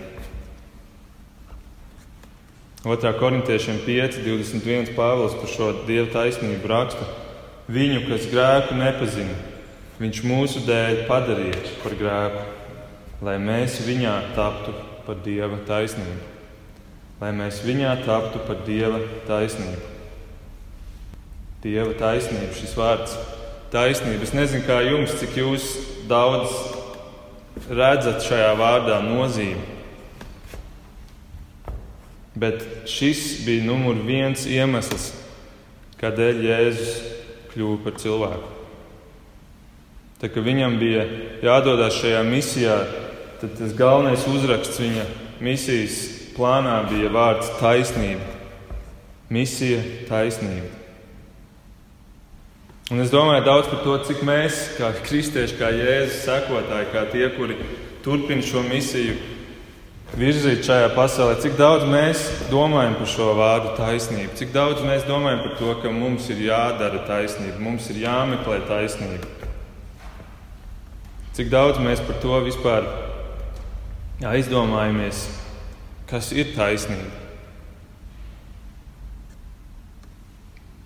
2. 2.86 3.14
korintiešiem 3.18 3.80
5, 3.82 4.20
21. 4.22 4.94
Pāvils 4.94 5.34
par 5.40 5.50
šo 5.50 5.72
dievu 5.88 6.12
taisnību 6.14 6.70
raksta: 6.70 7.06
Viņu, 7.66 8.04
kas 8.08 8.28
grēku 8.30 8.78
nepazina, 8.78 9.34
Viņš 9.96 10.22
mūsu 10.28 10.60
dēļ 10.68 11.06
padarīja 11.08 11.60
par 11.80 11.94
grēku, 11.96 12.42
lai 13.24 13.36
mēs 13.40 13.78
viņā 13.86 14.16
taptu 14.36 14.74
par 15.06 15.22
dieva 15.24 15.56
taisnību. 15.68 16.34
Lai 17.22 17.30
mēs 17.32 17.62
viņā 17.64 17.94
taptu 18.04 18.42
par 18.44 18.60
dieva 18.68 19.00
taisnību. 19.30 19.94
Dieva 21.64 21.94
taisnība, 21.96 22.52
šis 22.58 22.74
vārds 22.76 23.14
taisnība. 23.72 24.28
Es 24.28 24.36
nezinu, 24.36 24.66
kā 24.68 24.82
jums, 24.84 25.16
cik 25.22 25.38
jūs 25.40 25.70
daudz 26.12 26.52
redzat 27.72 28.20
šajā 28.28 28.52
vārdā 28.60 29.00
nozīmi. 29.06 29.64
Bet 32.36 32.68
šis 32.92 33.46
bija 33.48 33.64
numur 33.64 34.04
viens 34.04 34.44
iemesls, 34.44 35.14
kādēļ 36.04 36.44
Jēzus 36.50 36.94
kļuva 37.54 37.80
par 37.88 37.98
cilvēku. 38.04 38.55
Tā 40.22 40.30
kā 40.32 40.44
viņam 40.44 40.78
bija 40.80 41.04
jādodas 41.44 41.98
šajā 42.00 42.22
misijā, 42.28 42.78
tad 43.42 43.58
tas 43.60 43.76
galvenais 43.76 44.24
uzraksts 44.32 44.80
viņa 44.80 45.04
misijas 45.44 46.00
plānā 46.38 46.80
bija 46.88 47.12
vārds 47.12 47.52
taisnība. 47.60 48.34
Misija, 49.30 49.82
taisnība. 50.08 50.70
Un 52.94 53.02
es 53.02 53.10
domāju 53.10 53.42
daudz 53.48 53.70
par 53.72 53.80
to, 53.82 53.96
cik 54.06 54.20
mēs, 54.22 54.60
kā 54.78 54.92
kristieši, 55.08 55.58
kā 55.58 55.72
Jēzus 55.74 56.20
sekotāji, 56.28 56.92
kā 56.94 57.02
tie, 57.10 57.26
kuri 57.34 57.58
turpina 58.06 58.46
šo 58.46 58.62
misiju, 58.68 59.16
virzīt 60.16 60.62
šajā 60.68 60.92
pasaulē, 60.94 61.40
cik 61.42 61.58
daudz 61.58 61.88
mēs 61.90 62.22
domājam 62.52 62.94
par 63.00 63.10
šo 63.10 63.32
vārdu 63.40 63.74
taisnību, 63.80 64.36
cik 64.38 64.54
daudz 64.54 64.86
mēs 64.86 65.08
domājam 65.10 65.42
par 65.48 65.58
to, 65.60 65.74
ka 65.82 65.92
mums 65.92 66.30
ir 66.30 66.46
jādara 66.46 67.02
taisnība, 67.10 67.58
mums 67.66 67.90
ir 67.90 68.04
jāmeklē 68.06 68.62
taisnība. 68.70 69.35
Cik 71.36 71.50
daudz 71.52 71.82
mēs 71.84 72.00
par 72.00 72.16
to 72.24 72.38
vispār 72.46 72.86
aizdomājamies, 74.24 75.26
kas 76.08 76.30
ir 76.32 76.54
taisnība. 76.56 77.12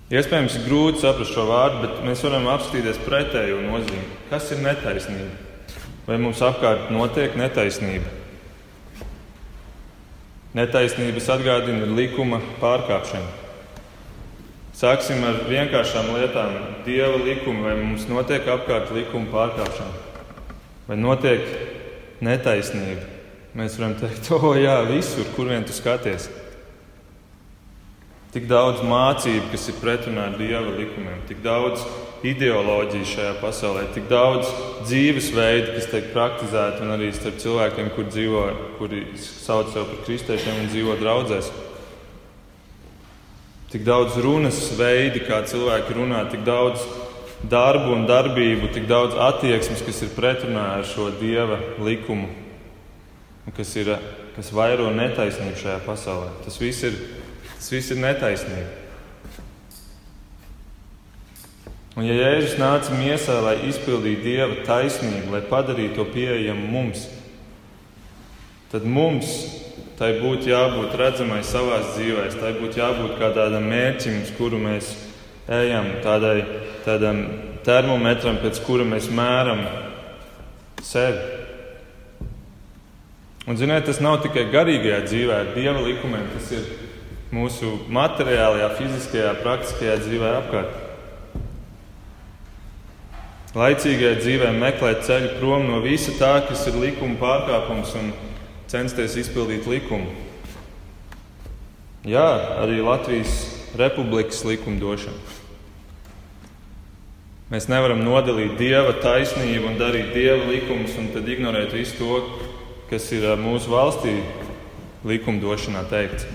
Iespējams, 0.09 0.55
ir 0.57 0.63
grūti 0.65 1.03
saprast 1.03 1.35
šo 1.35 1.43
vārdu, 1.51 1.83
bet 1.83 1.99
mēs 2.01 2.23
varam 2.25 2.47
apskatīties 2.49 2.97
pretējo 3.05 3.59
nozīmi. 3.61 4.07
Kas 4.31 4.49
ir 4.55 4.63
netaisnība? 4.65 5.29
Vai 6.07 6.17
mums 6.17 6.41
apkārt 6.41 6.89
notiek 6.89 7.37
netaisnība? 7.37 8.09
Netaisnības 10.57 11.29
atgādina 11.29 11.85
likuma 11.93 12.41
pārkāpšanu. 12.57 13.29
Sāksim 14.79 15.21
ar 15.29 15.43
vienkāršām 15.45 16.09
lietām. 16.15 16.57
Dieva 16.89 17.21
likuma, 17.21 17.67
vai 17.69 17.77
mums 17.83 18.09
notiek 18.09 18.49
apkārt 18.49 18.89
likuma 18.95 19.29
pārkāpšana, 19.29 20.08
vai 20.89 20.98
notiek 20.98 21.46
netaisnība. 22.25 23.05
Mēs 23.58 23.77
varam 23.77 23.96
teikt, 24.00 24.29
o, 24.36 24.53
jā, 24.58 24.81
visur, 24.89 25.27
kur 25.36 25.51
vien 25.53 25.65
tu 25.65 25.75
skaties. 25.75 26.29
Tik 28.34 28.46
daudz 28.50 28.84
mācību, 28.86 29.48
kas 29.50 29.63
ir 29.72 29.79
pretrunā 29.81 30.27
ar 30.29 30.36
dieva 30.38 30.75
likumiem, 30.75 31.24
tik 31.29 31.41
daudz 31.41 31.81
ideoloģiju 32.25 33.08
šajā 33.08 33.31
pasaulē, 33.39 33.88
tik 33.96 34.05
daudz 34.10 34.50
dzīvesveidu, 34.84 35.72
kas 35.77 35.88
tiek 35.89 36.12
praktizēti 36.13 36.84
un 36.86 36.93
arī 36.93 37.10
starp 37.15 37.39
cilvēkiem, 37.41 37.89
kur 37.96 38.05
dzīvo, 38.10 38.43
kuri 38.77 39.01
sauc 39.17 39.72
sevi 39.74 39.88
par 39.93 40.05
kristiešiem 40.05 40.62
un 40.62 40.69
dzīvo 40.69 40.98
draudzēs. 41.00 41.50
Tik 43.74 43.86
daudz 43.86 44.17
runas 44.22 44.62
veidi, 44.77 45.24
kā 45.25 45.41
cilvēki 45.50 45.98
runā, 45.98 46.24
tik 46.29 46.46
daudz 46.46 46.86
darbu 47.48 47.93
un 47.96 48.08
darbību, 48.10 48.74
tik 48.75 48.89
daudz 48.89 49.15
attieksmes, 49.29 49.86
kas 49.86 50.03
ir 50.03 50.12
pretrunā 50.17 50.65
ar 50.79 50.88
šo 50.88 51.12
dieva 51.22 51.62
likumu, 51.79 52.27
kas, 53.55 53.72
ir, 53.79 53.96
kas 54.36 54.51
vairo 54.55 54.89
netaisnību 54.96 55.55
šajā 55.62 55.79
pasaulē. 55.88 56.34
Tas 56.43 56.60
viss 56.60 56.84
ir 56.89 57.00
Tas 57.60 57.74
viss 57.74 57.91
ir 57.91 58.00
netaisnīgi. 58.00 58.67
Un, 62.00 62.05
ja 62.08 62.13
Jēzus 62.15 62.55
nāca 62.55 62.96
miesā, 62.96 63.36
lai 63.43 63.58
izpildītu 63.67 64.24
Dieva 64.24 64.62
taisnību, 64.63 65.34
lai 65.34 65.41
padarītu 65.50 65.98
to 65.98 66.05
pieejamu 66.13 66.69
mums, 66.72 67.03
tad 68.71 68.88
mums 68.88 69.34
tai 69.99 70.13
būtu 70.21 70.47
jābūt 70.54 70.95
redzamai 70.95 71.41
savā 71.43 71.82
dzīvē, 71.89 72.30
tai 72.39 72.54
būtu 72.62 72.80
jābūt 72.80 73.17
kā 73.19 73.34
tādam 73.36 73.67
mērķim, 73.67 74.21
uz 74.23 74.32
kuru 74.38 74.62
mēs 74.63 74.93
ejam, 75.49 75.88
tādai, 76.05 76.43
tādam 76.85 77.23
termometram, 77.65 78.38
pēc 78.43 78.62
kura 78.65 78.85
mēs 78.88 79.09
mēram 79.13 79.63
sevi. 80.85 81.38
Un, 83.49 83.57
ziniet, 83.57 83.88
tas 83.88 83.97
nav 84.03 84.19
tikai 84.21 84.45
garīgajā 84.53 84.99
dzīvē, 85.07 85.39
ar 85.41 85.49
dieva 85.55 85.81
likumiem, 85.81 86.27
tas 86.35 86.51
ir 86.53 86.67
mūsu 87.33 87.71
materiālajā, 87.89 88.69
fiziskajā, 88.77 89.33
praktiskajā 89.41 89.97
dzīvē 90.03 90.35
apkārt. 90.43 90.77
Laicīgajā 93.57 94.19
dzīvē 94.19 94.51
meklēt 94.53 95.01
ceļu 95.07 95.31
prom 95.39 95.65
no 95.65 95.79
visa 95.81 96.13
tā, 96.19 96.35
kas 96.45 96.67
ir 96.69 96.77
likuma 96.77 97.17
pārkāpums, 97.17 97.95
un 97.97 98.12
censties 98.69 99.17
izpildīt 99.17 99.65
likumu. 99.65 100.13
Jā, 102.05 102.27
arī 102.62 102.83
Latvijas 102.85 103.41
republikas 103.77 104.45
likumdošana. 104.45 105.38
Mēs 107.49 107.65
nevaram 107.65 108.03
nodalīt 108.05 108.59
dieva 108.59 108.91
taisnību 109.01 109.71
un 109.71 109.79
darīt 109.79 110.12
dieva 110.13 110.43
likumus, 110.51 110.93
un 111.01 111.07
tad 111.15 111.25
ignorēt 111.25 111.71
visu 111.73 111.95
to, 111.97 112.17
kas 112.91 113.07
ir 113.15 113.23
mūsu 113.41 113.71
valstī 113.73 114.19
likumdošanā 115.09 115.81
teikts. 115.89 116.27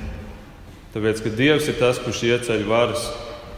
Tāpēc, 0.95 1.21
ka 1.23 1.31
Dievs 1.39 1.69
ir 1.71 1.79
tas, 1.79 2.01
kurš 2.03 2.25
ieceļ 2.27 2.65
varas 2.67 3.09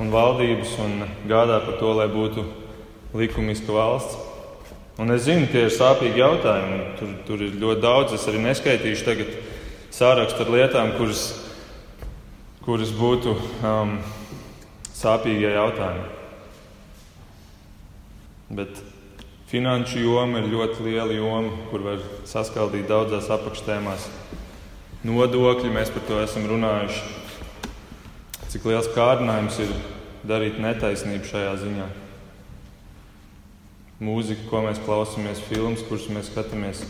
un 0.01 0.13
valdības 0.13 0.75
un 0.85 1.07
gādā 1.29 1.59
par 1.65 1.79
to, 1.81 1.95
lai 1.97 2.07
būtu 2.13 2.45
likumiska 3.17 3.73
valsts. 3.73 4.19
Un 5.01 5.13
es 5.13 5.25
zinu, 5.25 5.49
tie 5.53 5.67
ir 5.67 5.73
sāpīgi 5.73 6.21
jautājumi. 6.21 6.79
Tur, 7.01 7.15
tur 7.29 7.45
ir 7.45 7.57
ļoti 7.61 7.85
daudz. 7.85 8.17
Es 8.17 8.25
arī 8.29 8.41
neskaitīšu 8.45 9.05
tagad 9.09 9.33
sārakstu 9.93 10.45
ar 10.45 10.53
lietām, 10.57 10.93
kuras, 10.97 11.25
kuras 12.65 12.93
būtu 12.97 13.37
um, 13.65 13.97
sāpīgie 14.97 15.53
jautājumi. 15.57 16.16
Bet 18.51 18.81
finanšu 19.51 20.05
joma 20.05 20.43
ir 20.43 20.51
ļoti 20.53 20.87
liela 20.87 21.13
joma, 21.15 21.53
kur 21.71 21.85
var 21.87 22.03
saskaldīt 22.29 22.89
daudzās 22.91 23.31
apakštēmās. 23.35 24.09
Nodokļi, 25.07 25.71
mēs 25.75 25.93
par 25.95 26.05
to 26.09 26.19
esam 26.23 26.49
runājuši 26.51 27.25
cik 28.57 28.71
liels 28.71 28.87
kārdinājums 28.95 29.59
ir 29.61 29.73
darīt 30.27 30.57
netaisnību 30.63 31.27
šajā 31.29 31.51
ziņā. 31.61 31.89
Mūzika, 34.07 34.47
ko 34.49 34.63
mēs 34.65 34.81
klausāmies, 34.85 35.43
filmas, 35.49 35.83
kuras 35.89 36.07
mēs 36.13 36.31
skatāmies. 36.31 36.81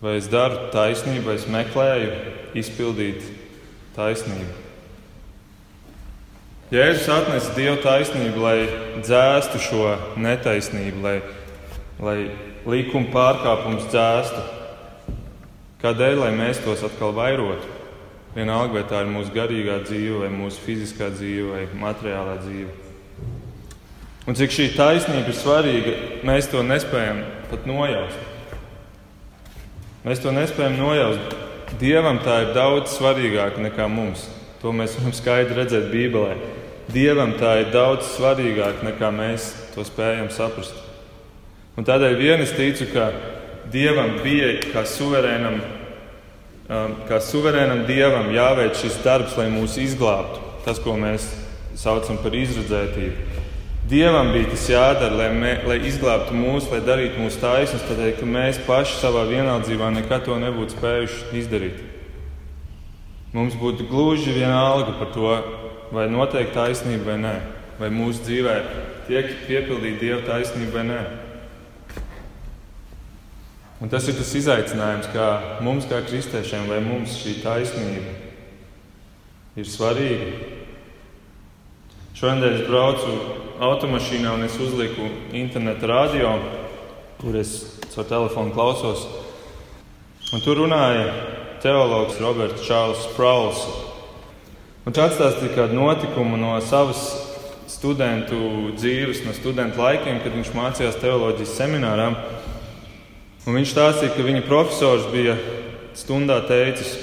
Vai 0.00 0.14
es 0.20 0.28
daru 0.32 0.70
taisnību, 0.72 1.26
vai 1.26 1.36
es 1.36 1.44
meklēju 1.52 2.10
izpildīt 2.60 3.28
taisnību? 3.96 4.67
Jēzus 6.68 7.06
atnesa 7.08 7.54
Dieva 7.56 7.78
taisnību, 7.80 8.42
lai 8.44 8.56
dzēstu 9.00 9.56
šo 9.64 9.84
netaisnību, 10.20 10.98
lai, 11.00 11.14
lai 11.96 12.16
likuma 12.68 13.08
pārkāpumus 13.14 13.86
dzēstu. 13.88 14.42
Kādēļ, 15.80 16.18
lai 16.20 16.34
mēs 16.36 16.60
tos 16.60 16.82
atkal 16.84 17.14
vairotu? 17.16 17.70
Vienalga, 18.34 18.74
vai 18.74 18.82
tā 18.84 19.00
ir 19.00 19.08
mūsu 19.14 19.32
garīgā 19.32 19.78
dzīve, 19.86 20.18
vai 20.26 20.28
mūsu 20.34 20.60
fiziskā 20.66 21.08
dzīve, 21.14 21.54
vai 21.54 21.80
materiālā 21.86 22.36
dzīve. 22.42 22.76
Un 24.28 24.36
cik 24.36 24.52
šī 24.52 24.68
taisnība 24.76 25.32
ir 25.32 25.40
svarīga, 25.40 25.96
mēs 26.28 26.50
to 26.52 26.60
nespējam 26.60 27.24
pat 27.48 27.64
nojaust. 27.64 28.20
Mēs 30.04 30.20
to 30.20 30.36
nespējam 30.36 30.76
nojaust. 30.76 31.32
Dievam 31.80 32.20
tā 32.20 32.42
ir 32.44 32.52
daudz 32.52 32.92
svarīgāka 32.92 33.64
nekā 33.64 33.88
mums. 33.88 34.28
To 34.60 34.76
mēs 34.76 34.98
varam 34.98 35.16
skaidri 35.16 35.62
redzēt 35.62 35.88
Bībelē. 35.88 36.57
Dievam 36.92 37.34
tā 37.36 37.58
ir 37.62 37.72
daudz 37.72 38.14
svarīgāka 38.14 38.86
nekā 38.86 39.10
mēs 39.12 39.50
to 39.74 39.84
spējam 39.84 40.30
saprast. 40.32 40.76
Un 41.78 41.86
tādēļ 41.86 42.14
vien 42.18 42.40
es 42.42 42.54
ticu, 42.56 42.88
ka 42.94 43.10
Dievam 43.68 44.16
bija 44.24 44.54
kā 44.72 44.86
suverēnam 44.88 45.60
Um, 46.68 46.98
kā 47.08 47.16
suverēnam 47.24 47.86
dievam 47.88 48.26
jāveic 48.28 48.74
šis 48.76 48.98
darbs, 49.00 49.38
lai 49.40 49.46
mūs 49.48 49.78
izglābtu. 49.80 50.42
Tas, 50.66 50.76
ko 50.84 50.98
mēs 51.00 51.24
saucam 51.80 52.18
par 52.20 52.34
izredzētību. 52.36 53.38
Dievam 53.88 54.34
bija 54.34 54.50
tas 54.50 54.66
jādara, 54.68 55.16
lai, 55.16 55.28
mē, 55.32 55.52
lai 55.64 55.78
izglābtu 55.88 56.36
mūs, 56.36 56.66
lai 56.68 56.82
darītu 56.84 57.22
mūs 57.22 57.38
taisnus, 57.40 57.86
tādēļ, 57.88 58.10
ka 58.18 58.28
mēs 58.28 58.60
paši 58.66 58.98
savā 58.98 59.22
vienaldzībā 59.30 59.88
nekad 59.94 60.26
to 60.26 60.36
nebūtu 60.42 60.76
spējuši 60.76 61.40
izdarīt. 61.40 61.80
Mums 63.32 63.56
būtu 63.56 63.88
gluži 63.88 64.36
vienalga 64.36 64.92
par 65.00 65.08
to, 65.16 65.32
vai 65.94 66.08
notiek 66.12 66.52
taisnība 66.54 67.12
vai 67.12 67.16
nē, 67.22 67.34
vai 67.78 67.88
mūsu 67.94 68.26
dzīvē 68.26 68.54
tiek 69.08 69.32
piepildīta 69.46 70.00
Dieva 70.02 70.20
taisnība 70.26 70.78
vai 70.78 70.84
nē. 70.90 71.00
Un 73.78 73.90
tas 73.92 74.08
ir 74.10 74.16
tas 74.18 74.32
izaicinājums, 74.34 75.06
kā 75.14 75.26
mums, 75.62 75.86
kā 75.86 76.00
kristiešiem, 76.02 76.66
vai 76.66 76.80
mums 76.82 77.14
šī 77.20 77.36
taisnība 77.44 78.16
ir 79.58 79.68
svarīga. 79.70 80.32
Šodien 82.18 82.42
es 82.48 82.64
braucu 82.66 83.12
automašīnā 83.62 84.32
un 84.34 84.42
es 84.46 84.56
uzliku 84.58 85.06
interneta 85.38 85.86
radio, 85.86 86.34
kur 87.20 87.38
es 87.38 87.52
caur 87.92 88.06
telefonu 88.10 88.54
klausos. 88.54 89.06
Un 90.34 90.42
tur 90.42 90.58
runāja 90.58 91.06
teologs 91.62 92.18
Roberts 92.22 92.66
Čārls 92.66 93.06
Sprauls. 93.06 93.62
Viņš 94.88 94.98
atstāstīja 95.04 95.52
kādu 95.52 95.74
notikumu 95.76 96.38
no 96.40 96.54
savas 96.64 97.10
studentu 97.68 98.70
dzīves, 98.72 99.18
no 99.26 99.34
studentu 99.36 99.82
laikiem, 99.82 100.16
kad 100.24 100.32
viņš 100.32 100.52
mācījās 100.56 100.94
teoloģijas 101.02 101.50
seminārā. 101.58 102.06
Un 103.44 103.58
viņš 103.58 103.74
stāstīja, 103.74 104.14
ka 104.14 104.24
viņa 104.24 104.46
profesors 104.46 105.04
bija 105.12 105.34
stundā 105.92 106.38
teicis, 106.48 106.94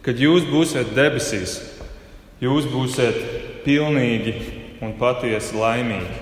kad 0.00 0.16
jūs 0.16 0.46
būsiet 0.48 0.94
debesīs, 0.96 1.58
jūs 2.40 2.70
būsiet 2.72 3.18
pilnīgi 3.66 4.32
un 4.80 4.94
patiesi 4.96 5.52
laimīgi. 5.60 6.16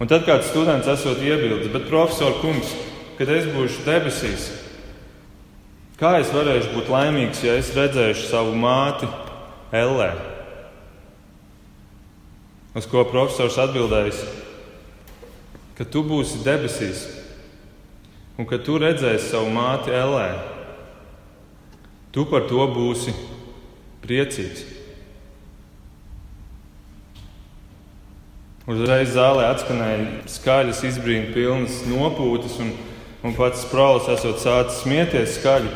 Un 0.00 0.08
tad 0.08 0.24
kāds 0.24 0.48
students 0.54 0.88
esot 0.88 1.20
iebildes, 1.20 1.68
bet 1.68 1.84
profesor 1.92 2.38
kungs, 2.40 2.72
kad 3.20 3.28
es 3.36 3.52
būšu 3.52 3.84
debesīs, 3.84 4.48
kā 6.00 6.14
es 6.22 6.32
varēšu 6.32 6.72
būt 6.78 6.88
laimīgs, 6.96 7.44
ja 7.44 7.58
es 7.60 7.74
redzēšu 7.76 8.32
savu 8.32 8.56
māti 8.56 9.10
Ellē? 9.74 10.12
Uz 12.74 12.86
ko 12.90 13.04
profesors 13.06 13.58
atbildējis, 13.62 14.22
ka 15.78 15.86
tu 15.86 16.02
būsi 16.06 16.42
debesīs 16.46 17.04
un 18.38 18.46
ka 18.50 18.58
tu 18.62 18.78
redzēsi 18.82 19.30
savu 19.30 19.50
māti 19.54 19.94
Ellē. 19.94 20.28
Tu 22.14 22.22
par 22.30 22.46
to 22.50 22.66
būsi 22.70 23.14
priecīgs. 24.02 24.62
Uzreiz 28.70 29.10
zālē 29.12 29.50
atskanēja 29.52 30.04
skaļas, 30.30 30.84
izbrīna 30.88 31.34
pilnas 31.34 31.82
nopūtas, 31.84 32.54
un, 32.64 32.70
un 33.20 33.34
pats 33.36 33.66
Sprālis 33.66 34.08
esot 34.14 34.40
sācis 34.40 34.78
smieties 34.86 35.34
skaļi. 35.36 35.72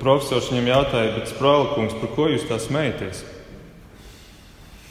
Profesors 0.00 0.48
viņam 0.50 0.72
jautāja, 0.72 1.12
bet 1.14 1.30
Sprāli 1.30 1.68
kungs, 1.76 1.94
par 2.00 2.10
ko 2.16 2.26
jūs 2.32 2.48
tā 2.48 2.58
smējaties? 2.58 3.22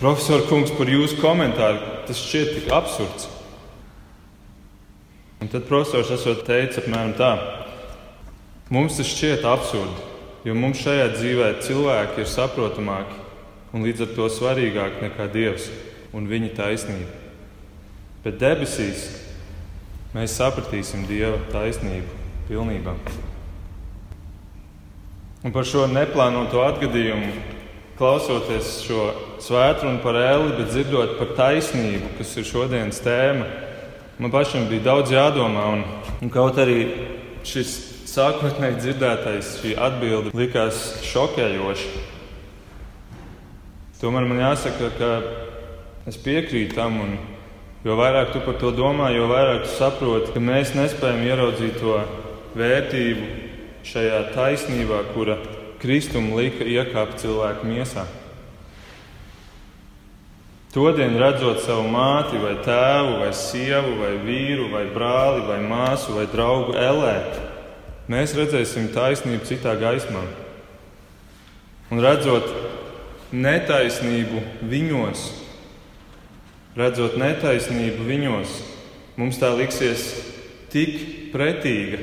Profesor 0.02 0.42
kungs, 0.50 0.72
par 0.74 0.90
jūsu 0.90 1.20
komentāru 1.22 1.78
tas 2.08 2.18
šķiet 2.18 2.56
tik 2.56 2.72
absurds. 2.74 3.28
Un 5.42 5.50
tad 5.50 5.68
profesors 5.70 6.10
esot 6.16 6.42
teicis 6.48 6.82
apmēram 6.82 7.14
tā: 7.20 7.30
Mums 8.74 8.98
tas 8.98 9.10
šķiet 9.12 9.46
absurdi, 9.46 10.08
jo 10.48 10.58
mums 10.58 10.82
šajā 10.82 11.06
dzīvē 11.14 11.52
cilvēki 11.62 12.24
ir 12.24 12.30
saprotamāki 12.34 13.20
un 13.78 13.86
līdz 13.86 14.08
ar 14.08 14.14
to 14.18 14.30
svarīgāki 14.34 15.06
nekā 15.06 15.30
Dievs 15.34 15.70
un 16.18 16.26
viņa 16.30 16.54
taisnība. 16.58 17.14
Bet 18.26 18.42
debesīs 18.42 19.06
mēs 20.16 20.34
sapratīsim 20.38 21.06
Dieva 21.10 21.38
taisnību 21.54 22.22
pilnībā. 22.50 22.98
Un 25.46 25.54
par 25.54 25.66
šo 25.66 25.86
neplānoto 25.90 26.62
atgadījumu, 26.66 27.32
klausoties 27.98 28.80
šo 28.86 29.12
svētkrunu 29.46 30.02
par 30.04 30.20
ēli, 30.20 30.54
bet 30.60 30.72
dzirdot 30.72 31.18
par 31.20 31.34
taisnību, 31.38 32.14
kas 32.20 32.36
ir 32.38 32.48
šodienas 32.48 33.02
tēma, 33.06 33.48
man 34.22 34.34
pašam 34.34 34.68
bija 34.70 34.88
daudz 34.92 35.14
jādomā. 35.16 35.66
Un, 35.76 35.84
un 36.22 36.34
kaut 36.34 36.60
arī 36.62 36.80
šis 37.48 37.74
sākotnēji 38.12 38.80
dzirdētais, 38.84 39.58
šī 39.64 39.76
atbilde 39.80 40.36
likās 40.38 40.82
šokējoša. 41.10 42.08
Tomēr 44.02 44.26
man 44.26 44.42
jāsaka, 44.42 44.90
ka 44.98 45.12
es 46.10 46.18
piekrītu 46.22 46.78
tam 46.78 46.98
un 47.04 47.20
Jo 47.82 47.96
vairāk 47.98 48.30
tu 48.30 48.40
par 48.46 48.60
to 48.62 48.70
domā, 48.78 49.08
jo 49.10 49.26
vairāk 49.26 49.64
tu 49.66 49.72
saproti, 49.74 50.30
ka 50.36 50.42
mēs 50.44 50.76
nespējam 50.78 51.24
ieraudzīt 51.26 51.80
to 51.82 51.96
vērtību 52.54 53.30
šajā 53.90 54.20
taisnībā, 54.36 55.00
kura 55.16 55.40
Kristum 55.82 56.30
lika 56.38 56.62
iekāpt 56.62 57.24
cilvēku 57.24 57.66
miesā. 57.66 58.06
Todien 60.72 61.18
redzot 61.20 61.60
savu 61.66 61.90
māti, 61.92 62.38
vai 62.40 62.54
tēvu, 62.64 63.18
vai 63.20 63.32
sievu, 63.36 63.98
vai 64.00 64.14
vīru, 64.24 64.70
vai 64.72 64.86
brāli, 64.94 65.42
vai 65.44 65.58
māsu, 65.68 66.14
vai 66.16 66.24
draugu 66.32 66.78
elē, 66.80 67.18
mēs 68.12 68.32
redzēsim 68.40 68.88
taisnību 68.96 69.50
citā 69.50 69.74
gaismā. 69.82 70.24
Un 71.92 72.00
redzot 72.00 72.48
netaisnību 73.36 74.46
viņos, 74.72 75.26
redzot 76.80 77.20
netaisnību 77.20 78.08
viņos, 78.08 78.54
mums 79.20 79.44
tā 79.44 79.52
liksies 79.60 80.06
tik 80.72 81.34
pretīga, 81.36 82.00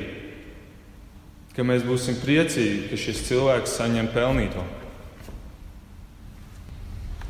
ka 1.57 1.65
mēs 1.65 1.81
būsim 1.89 2.21
priecīgi, 2.21 2.91
ka 2.91 3.01
šis 3.01 3.25
cilvēks 3.31 3.79
saņem 3.81 4.13
pelnīto. 4.13 4.61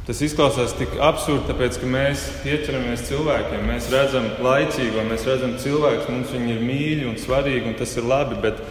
Tas 0.09 0.23
izklausās 0.25 0.71
tik 0.73 0.95
absurdi, 1.05 1.43
tāpēc 1.51 1.75
ka 1.77 1.85
mēs 1.85 2.23
pieķeramies 2.41 3.03
cilvēkiem. 3.11 3.59
Mēs 3.69 3.91
redzam 3.93 4.23
laicīgo, 4.41 5.03
mēs 5.05 5.27
redzam 5.29 5.51
cilvēku, 5.61 6.07
mums 6.09 6.31
viņi 6.33 6.55
ir 6.55 6.63
mīļi 6.65 7.05
un 7.11 7.19
svarīgi, 7.21 7.67
un 7.69 7.75
tas 7.77 7.93
ir 7.93 8.07
labi, 8.09 8.39
bet 8.41 8.63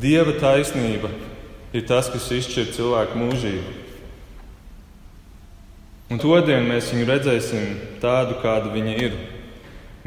Dieva 0.00 0.32
taisnība 0.40 1.10
ir 1.76 1.84
tas, 1.84 2.08
kas 2.08 2.30
izšķir 2.32 2.70
cilvēku 2.78 3.20
mūžību. 3.20 3.74
Un 6.16 6.22
todien 6.24 6.64
mēs 6.64 6.88
viņu 6.94 7.10
redzēsim 7.12 7.76
tādu, 8.00 8.40
kāda 8.40 8.72
viņa 8.72 8.96
ir. 9.04 9.20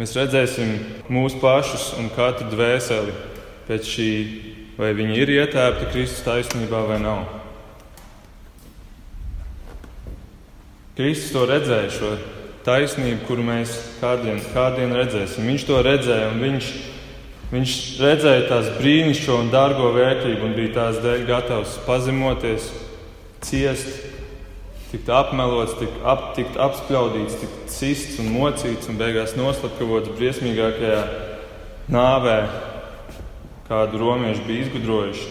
Mēs 0.01 0.17
redzēsim 0.17 0.73
mūsu 1.05 1.37
pašus 1.37 1.91
un 2.01 2.09
katru 2.17 2.49
dvēseli 2.49 3.13
pēc 3.69 3.93
šī, 3.93 4.09
vai 4.81 4.89
viņa 4.97 5.21
ir 5.21 5.35
ietērpta 5.37 5.93
Kristus 5.93 6.25
taisnībā 6.25 6.81
vai 6.89 6.97
nav. 7.05 7.42
Kristus 10.93 11.31
to 11.33 11.47
redzēja, 11.49 11.89
šo 11.89 12.09
taisnību, 12.67 13.23
kuru 13.25 13.43
mēs 13.47 13.71
kādien, 13.97 14.37
kādien 14.53 14.93
redzēsim. 14.93 15.47
Viņš 15.49 15.65
to 15.65 15.79
redzēja, 15.85 16.27
un 16.29 16.43
viņš, 16.43 16.67
viņš 17.49 17.73
redzēja 17.97 18.43
tās 18.51 18.69
brīnišķīgo 18.77 19.39
un 19.41 19.49
dārgo 19.53 19.89
vērtību, 19.95 20.45
un 20.45 20.53
bija 20.57 20.75
tās 20.77 21.01
dēļ 21.01 21.25
gatavs 21.31 21.79
pazemoties, 21.87 22.69
ciest 23.41 23.89
tikt 24.91 25.09
apmelots, 25.09 25.73
tikt, 25.81 25.97
ap, 26.05 26.29
tikt 26.37 26.61
apspļaudīts, 26.61 27.41
tikt 27.41 27.73
sists 27.73 28.21
un 28.21 28.29
mocīts 28.35 28.91
un 28.91 29.01
beigās 29.01 29.33
noslapkavots 29.33 30.13
briesmīgākajā 30.13 31.01
nāvē, 31.89 32.37
kādu 33.65 34.05
romieši 34.05 34.45
bija 34.45 34.67
izgudrojuši 34.67 35.29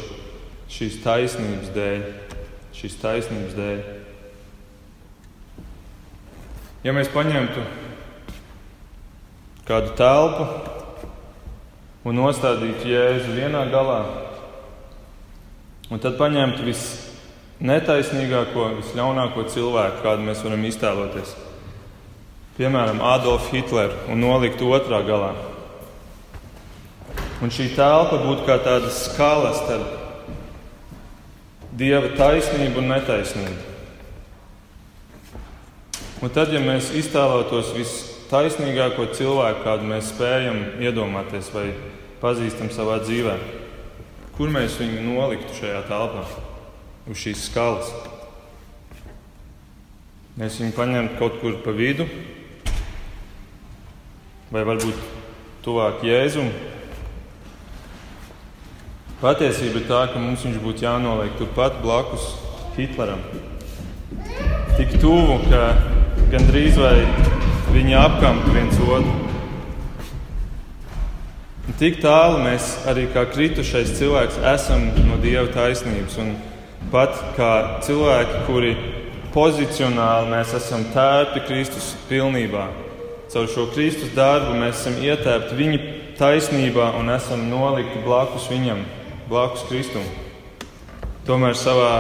šīs 0.73 1.03
taisnības 1.07 1.71
dēļ. 1.79 2.07
Šīs 2.75 2.99
taisnības 2.99 3.55
dēļ. 3.55 4.02
Ja 6.83 6.91
mēs 6.91 7.07
paņemtu 7.15 7.63
kādu 9.69 9.93
telpu 9.95 10.49
un 12.03 12.19
nostādītu 12.19 12.91
jēzu 12.91 13.37
vienā 13.37 13.61
galā, 13.71 14.01
un 15.95 16.03
tad 16.03 16.19
paņemtu 16.19 16.67
visu 16.67 17.63
netaisnīgāko, 17.63 18.67
visļaunāko 18.81 19.47
cilvēku, 19.55 20.03
kādu 20.03 20.27
mēs 20.27 20.43
varam 20.43 20.67
iztēloties. 20.67 21.37
Piemēram, 22.59 22.99
Adolfu 23.15 23.55
Hitleru 23.55 24.11
un 24.11 24.19
nolikt 24.27 24.67
otrā 24.67 25.05
galā. 25.07 25.33
Un 27.43 27.51
šī 27.55 27.71
telpa 27.79 28.19
būtu 28.27 28.43
kā 28.47 28.59
tāda 28.67 28.91
skala 28.91 29.55
starp 29.55 30.01
dieva 31.79 32.11
taisnību 32.19 32.83
un 32.83 32.91
netaisnību. 32.97 33.72
Un 36.23 36.31
tad, 36.31 36.53
ja 36.55 36.61
mēs 36.63 36.93
iztēlotos 36.95 37.73
vistaisnīgāko 37.75 39.09
cilvēku, 39.17 39.65
kādu 39.67 39.91
mēs 39.91 40.13
spējam 40.15 40.63
iedomāties 40.83 41.51
vai 41.55 41.67
pazīstam 42.23 42.71
savā 42.71 43.01
dzīvē, 43.03 43.35
kur 44.39 44.55
mēs 44.55 44.79
viņu 44.79 45.03
noliktu 45.11 45.59
šajā 45.59 45.85
telpā? 45.91 46.25
uz 47.11 47.19
šīs 47.19 47.49
skalas. 47.49 47.89
Mēs 50.39 50.59
viņu 50.61 50.75
paņemtu 50.77 51.19
kaut 51.19 51.41
kur 51.43 51.59
pa 51.65 51.75
vidu, 51.77 52.07
vai 54.53 54.63
varbūt 54.69 55.01
tuvāk 55.65 56.05
Jēzum. 56.07 56.49
Patiesība 59.23 59.83
ir 59.83 59.89
tā, 59.91 60.05
ka 60.11 60.23
mums 60.23 60.43
viņš 60.47 60.63
būtu 60.63 60.87
jānoliek 60.87 61.37
turpat 61.39 61.77
blakus 61.83 62.33
Hitleram. 62.79 63.21
Tik 64.79 64.97
tuvu, 65.03 65.37
ka 65.51 65.67
gandrīz 66.33 66.79
vai 66.81 67.03
viņi 67.75 67.97
apkamtu 67.99 68.55
viens 68.55 68.79
otru. 68.81 69.13
Un 71.69 71.77
tik 71.79 71.99
tālu 72.01 72.39
mēs 72.41 72.71
arī 72.89 73.05
kā 73.13 73.27
kritušais 73.29 73.93
cilvēks 73.99 74.39
esam 74.55 74.87
no 75.07 75.19
Dieva 75.21 75.45
taisnības. 75.53 76.17
Un 76.23 76.31
pat 76.93 77.19
kā 77.37 77.51
cilvēki, 77.85 78.39
kuri 78.47 78.73
pozicionāli 79.35 80.31
mēs 80.33 80.55
esam 80.57 80.87
tērpi 80.95 81.45
Kristus 81.51 81.93
pilnībā. 82.09 82.65
Caur 83.33 83.49
šo 83.49 83.67
Kristus 83.75 84.15
darbu 84.17 84.57
mēs 84.57 84.81
esam 84.81 84.97
ietērpti 85.05 85.59
viņa 85.59 85.83
taisnībā 86.17 86.95
un 87.01 87.13
esam 87.13 87.45
nolikti 87.51 88.01
blakus 88.07 88.49
viņam, 88.53 88.81
blakus 89.29 89.67
Kristum. 89.69 90.09
Tomēr 91.29 91.57
savā 91.57 91.93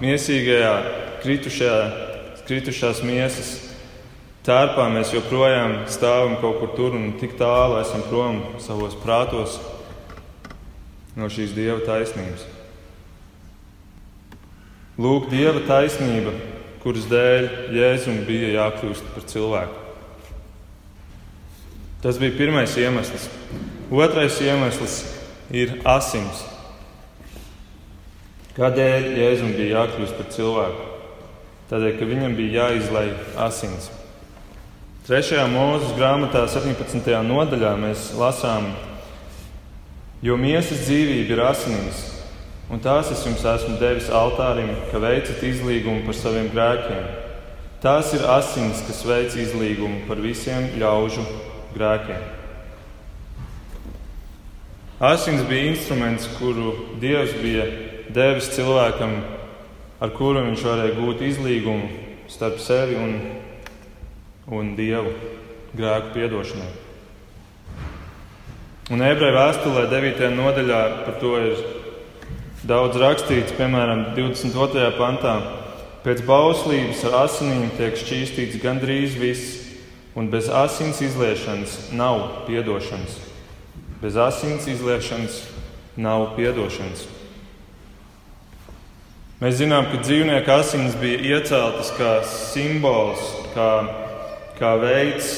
miesīgajā, 0.00 0.72
kritušajā, 1.22 2.09
kritušās 2.50 3.04
miesas 3.06 3.50
tērpā 4.42 4.88
mēs 4.90 5.12
joprojām 5.14 5.84
stāvam 5.92 6.32
kaut 6.42 6.56
kur 6.58 6.72
tur 6.74 6.96
un 6.98 7.12
tik 7.20 7.36
tālu 7.38 7.76
esam 7.78 8.02
prom 8.08 8.40
savos 8.58 8.96
prātos 8.98 9.60
no 11.14 11.28
šīs 11.30 11.54
Dieva 11.54 11.78
taisnības. 11.86 12.42
Lūk, 14.98 15.30
Dieva 15.30 15.62
taisnība, 15.68 16.34
kuras 16.82 17.06
dēļ 17.12 17.48
Jēzum 17.76 18.20
bija 18.26 18.50
jākļūst 18.56 19.14
par 19.14 19.30
cilvēku. 19.30 19.86
Tas 22.02 22.18
bija 22.18 22.34
pirmais 22.34 22.74
iemesls. 22.80 23.30
Otrais 23.94 24.42
iemesls 24.42 25.00
ir 25.54 25.78
asins. 25.86 26.42
Kādēļ 28.58 29.12
Jēzum 29.22 29.54
bija 29.54 29.84
jākļūst 29.84 30.18
par 30.18 30.32
cilvēku? 30.34 30.89
Tādēļ, 31.70 31.92
ka 32.00 32.06
viņam 32.08 32.32
bija 32.34 32.64
jāizlai 32.64 33.12
asins. 33.38 33.92
Trešajā 35.06 35.44
mūzes 35.52 35.92
grāmatā, 35.94 36.42
17. 36.50 37.12
nodaļā, 37.28 37.76
mēs 37.78 38.08
lasām, 38.18 38.72
jo 40.18 40.34
miesas 40.34 40.82
dzīvība 40.88 41.36
ir 41.36 41.44
asinīs, 41.46 42.02
un 42.74 42.82
tās 42.82 43.12
es 43.14 43.22
jums 43.22 43.46
esmu 43.46 43.78
devis 43.78 44.10
altārim, 44.10 44.74
ka 44.90 44.98
veicat 44.98 45.46
izlīgumu 45.46 46.02
par 46.08 46.18
saviem 46.18 46.50
grēkiem. 46.50 47.06
Tās 47.80 48.10
ir 48.18 48.26
asins, 48.34 48.82
kas 48.90 49.06
veic 49.06 49.38
izlīgumu 49.38 50.08
par 50.10 50.18
visiem 50.18 50.72
ļaužu 50.74 51.22
grēkiem. 51.78 52.20
Asins 55.00 55.46
bija 55.46 55.70
instruments, 55.70 56.26
kuru 56.34 56.74
Dievs 57.00 57.38
bija 57.40 57.70
devis 58.10 58.50
cilvēkam, 58.58 59.20
ar 60.00 60.14
kuru 60.16 60.46
viņš 60.48 60.64
varēja 60.64 60.96
gūt 60.96 61.24
izlīgumu 61.28 61.90
starp 62.30 62.60
sevi 62.62 62.96
un, 62.96 63.18
un 64.48 64.72
Dievu 64.78 65.12
grēku 65.76 66.14
piedošanai. 66.16 66.70
Un 68.90 69.04
ebreju 69.06 69.36
vēstulē, 69.36 69.84
9. 69.92 70.24
nodaļā, 70.34 70.80
par 71.04 71.20
to 71.22 71.36
ir 71.38 71.60
Daudz 72.60 72.98
rakstīts, 73.00 73.54
piemēram, 73.56 74.10
22. 74.12 74.90
pantā, 74.98 75.30
pēc 76.04 76.18
bauslības 76.28 77.00
ar 77.08 77.14
asinīm 77.22 77.70
tiek 77.78 77.96
šķīstīts 77.96 78.58
gandrīz 78.60 79.14
viss, 79.16 79.54
un 80.12 80.28
bez 80.28 80.50
asins 80.52 81.00
izliešanas 81.00 81.78
nav 81.96 82.44
piedošanas. 82.44 83.16
Bez 84.02 84.18
asins 84.20 84.68
izliešanas 84.68 85.40
nav 85.96 86.34
piedošanas. 86.36 87.06
Mēs 89.40 89.54
zinām, 89.56 89.86
ka 89.88 90.02
dzīvnieku 90.04 90.52
asins 90.52 90.92
bija 91.00 91.38
ieceltas 91.38 91.88
kā 91.96 92.10
simbols, 92.28 93.22
kā, 93.54 93.68
kā 94.58 94.74
veids, 94.82 95.30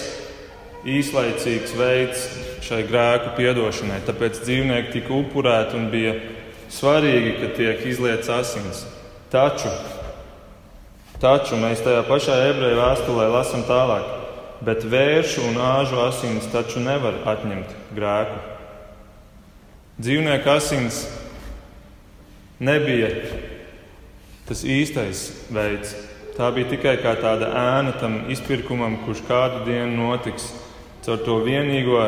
īslaicīgs 0.83 1.77
veids 1.79 2.25
šai 2.67 2.81
grēku 2.89 3.37
piedošanai. 3.37 4.01
Tāpēc 4.03 4.41
dzīvnieki 4.43 4.91
tika 4.97 5.15
upurēti 5.15 5.79
un 5.79 5.87
bija 5.93 6.17
svarīgi, 6.67 7.37
ka 7.45 7.51
tiek 7.55 7.85
izlietas 7.93 8.33
asins. 8.41 8.81
Taču, 9.31 9.71
taču 11.23 11.61
mēs 11.63 11.85
tajā 11.87 12.03
pašā 12.11 12.41
ebreju 12.49 12.81
vēstulē 12.81 13.29
lasām 13.37 13.63
tālāk, 13.71 14.11
bet 14.67 14.83
vēršu 14.83 15.47
un 15.53 15.63
āžu 15.63 16.03
asins 16.09 16.51
taču 16.51 16.83
nevar 16.83 17.23
atņemt 17.37 17.79
grēku. 17.95 18.43
Dzīvnieku 20.03 20.55
asins 20.59 21.05
nebija 22.59 23.15
tas 24.53 24.67
īstais 24.69 25.21
veids. 25.49 25.95
Tā 26.37 26.51
bija 26.53 26.69
tikai 26.75 26.99
kā 27.01 27.15
tāda 27.17 27.49
ēna 27.57 27.95
tam 28.01 28.19
izpirkumam, 28.33 28.99
kurš 29.07 29.25
kādu 29.25 29.65
dienu 29.65 30.11
notiks 30.11 30.51
caur 31.05 31.21
to 31.25 31.39
vienīgo 31.45 32.05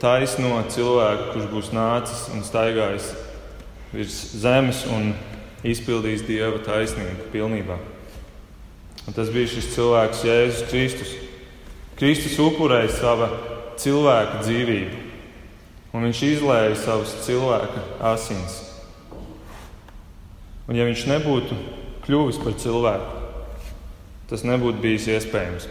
taisno 0.00 0.62
cilvēku, 0.72 1.30
kurš 1.34 1.48
būs 1.52 1.70
nācis 1.76 2.26
un 2.32 2.44
staigājis 2.44 3.12
virs 3.92 4.16
zemes 4.40 4.82
un 4.92 5.12
izpildījis 5.66 6.24
Dieva 6.26 6.60
taisnību 6.64 7.30
pilnībā. 7.32 7.78
Un 9.06 9.16
tas 9.16 9.30
bija 9.32 9.52
šis 9.52 9.72
cilvēks, 9.76 10.24
Jēzus 10.26 10.68
Kristus. 10.70 11.12
Kristus 11.96 12.36
upurēja 12.42 12.92
savu 12.92 13.28
cilvēka 13.80 14.42
dzīvību, 14.42 15.02
un 15.92 16.08
viņš 16.08 16.22
izlēja 16.32 16.76
savus 16.82 17.14
cilvēka 17.24 17.84
asins. 18.12 18.65
Un, 20.66 20.74
ja 20.74 20.86
viņš 20.86 21.06
nebūtu 21.10 21.56
kļuvis 22.06 22.38
par 22.42 22.56
cilvēku, 22.58 23.24
tas 24.30 24.42
nebūtu 24.46 24.82
bijis 24.82 25.06
iespējams. 25.14 25.68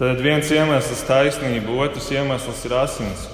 Tad 0.00 0.22
viens 0.24 0.48
iemesls 0.48 0.96
ir 0.96 1.06
taisnība, 1.06 1.74
otrs 1.84 2.08
iemesls 2.14 2.64
ir 2.64 2.74
asins. 2.80 3.26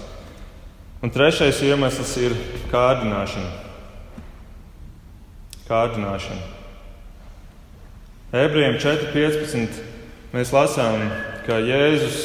Un 1.05 1.12
trešais 1.14 1.61
iemesls 1.62 2.16
ir 2.19 2.35
kārdināšana. 2.73 3.62
kārdināšana. 5.66 6.42
Ebrejiem 8.35 8.77
4.15. 8.83 9.81
mēs 10.35 10.53
lasām, 10.55 11.09
ka 11.47 11.59
Jēzus 11.62 12.21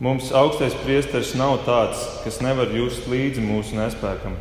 mums 0.00 0.30
augstais 0.32 0.76
priesteris 0.84 1.34
nav 1.36 1.58
tāds, 1.64 2.00
kas 2.24 2.40
nevar 2.44 2.72
just 2.72 3.08
līdzi 3.08 3.44
mūsu 3.44 3.76
nespēkam. 3.76 4.36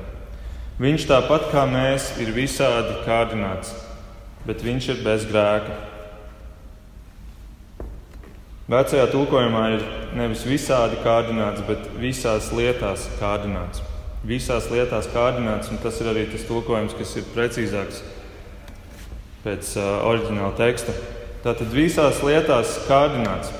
Viņš 0.81 1.03
tāpat 1.05 1.51
kā 1.51 1.67
mēs 1.69 2.15
ir 2.17 2.31
visādi 2.33 2.95
kārdināts, 3.05 3.75
bet 4.47 4.63
viņš 4.65 4.87
ir 4.89 5.03
bez 5.05 5.27
grēka. 5.29 5.75
Vecajā 8.73 9.05
tulkojumā 9.11 9.63
ir 9.75 9.85
nevis 10.17 10.41
visādi 10.49 10.97
kārdināts, 11.03 11.61
bet 11.67 11.85
visās 12.01 12.49
lietās 12.57 13.05
kārdināts. 13.19 13.83
Visās 14.25 14.71
lietās 14.71 15.11
kārdināts, 15.13 15.69
un 15.69 15.77
tas 15.83 16.01
ir 16.01 16.09
arī 16.09 16.25
tas 16.31 16.47
tulkojums, 16.49 16.97
kas 16.97 17.13
ir 17.19 17.29
precīzāks 17.35 18.01
pēc 19.43 19.75
uh, 19.77 20.01
oriģināla 20.09 20.55
teksta. 20.57 20.97
Tātad 21.43 21.69
visās 21.75 22.23
lietās 22.25 22.79
kārdināts. 22.87 23.53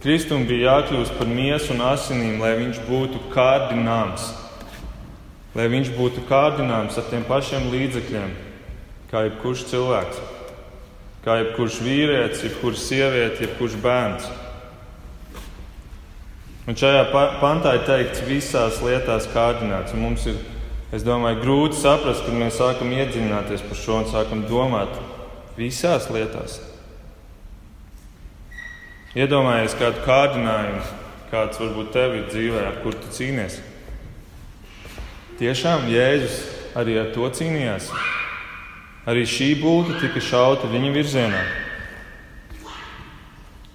Kristum 0.00 0.48
bija 0.48 0.78
jākļūst 0.78 1.18
par 1.18 1.28
miesu 1.28 1.74
un 1.74 1.82
asinīm, 1.90 2.38
lai 2.40 2.54
viņš 2.62 2.84
būtu 2.88 3.26
kārdināms. 3.34 4.30
Lai 5.56 5.70
viņš 5.72 5.94
būtu 5.96 6.26
kārdināms 6.28 6.98
ar 7.00 7.06
tiem 7.08 7.24
pašiem 7.28 7.70
līdzekļiem, 7.72 8.34
kā 9.12 9.24
jebkurš 9.28 9.64
cilvēks 9.70 10.26
kā 11.28 11.38
jebkurš 11.42 11.80
vīrietis, 11.84 12.44
jebkurš 12.46 12.84
sieviete, 12.88 13.42
jebkurš 13.44 13.74
bērns. 13.82 14.28
Un 16.68 16.76
šajā 16.76 17.02
pantā 17.40 17.74
ir 17.76 17.84
teikts, 17.88 18.22
visās 18.28 18.78
lietās 18.84 19.28
kārdināts. 19.32 19.92
Un 19.96 20.04
mums 20.04 20.24
ir, 20.28 20.38
es 20.94 21.04
domāju, 21.04 21.40
grūti 21.42 21.80
saprast, 21.80 22.24
kad 22.26 22.36
mēs 22.36 22.56
sākam 22.60 22.92
iedziļināties 22.96 23.64
par 23.68 23.80
šo 23.80 24.00
un 24.02 24.08
sākam 24.08 24.44
domāt 24.48 24.96
visās 25.58 26.08
lietās. 26.12 26.60
Iedomājies 29.16 29.76
kādu 29.76 30.04
kārdinājumu, 30.04 30.84
kāds 31.32 31.60
varbūt 31.60 31.92
tev 31.96 32.16
ir 32.16 32.28
dzīvē, 32.28 32.66
ar 32.68 32.80
kur 32.84 32.96
tu 32.96 33.12
cīnies. 33.12 33.60
Tiešām 35.38 35.84
Jēzus 35.86 36.38
arī 36.74 36.96
ar 36.98 37.12
to 37.14 37.28
cīnījās. 37.30 37.92
Arī 39.06 39.22
šī 39.22 39.52
būtne 39.60 40.00
tika 40.02 40.18
šauta 40.18 40.66
viņa 40.66 40.88
virzienā. 40.96 41.42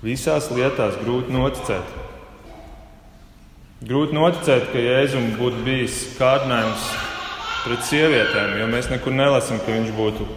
Visās 0.04 0.49
lietās 0.52 0.97
grūti 0.99 1.32
noticēt. 1.32 1.93
Grūti 3.88 4.17
noticēt, 4.17 4.67
ka 4.73 4.84
Jēzum 4.84 5.30
būtu 5.39 5.63
bijis 5.63 6.02
kārdinājums 6.17 6.89
pret 7.63 7.88
sievietēm, 7.88 8.58
jo 8.60 8.67
mēs 8.67 8.91
nekur 8.91 9.15
nelasām, 9.15 9.63
ka 9.63 9.71
viņš 9.71 9.93
būtu 9.95 10.28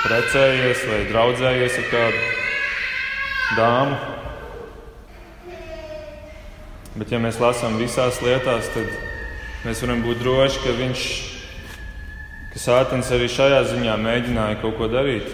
precējies 0.00 0.82
vai 0.90 1.04
draudzējies 1.12 1.78
ar 1.84 1.92
kādu 1.92 2.24
dāmu. 3.60 4.00
Bet, 6.98 7.14
ja 7.14 7.22
mēs 7.22 7.38
lasām 7.38 7.78
visās 7.78 8.18
lietās, 8.26 8.74
tad 8.74 9.07
mēs 9.68 9.82
varam 9.84 10.00
būt 10.00 10.22
droši, 10.22 10.60
ka 10.64 10.72
viņš 10.78 11.00
ka 12.54 12.60
Sātans 12.62 13.10
arī 13.12 13.26
šajā 13.28 13.58
ziņā 13.68 13.96
mēģināja 14.00 14.60
kaut 14.62 14.78
ko 14.78 14.86
darīt 14.88 15.28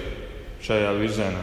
šajā 0.64 0.90
virzienā. 0.98 1.42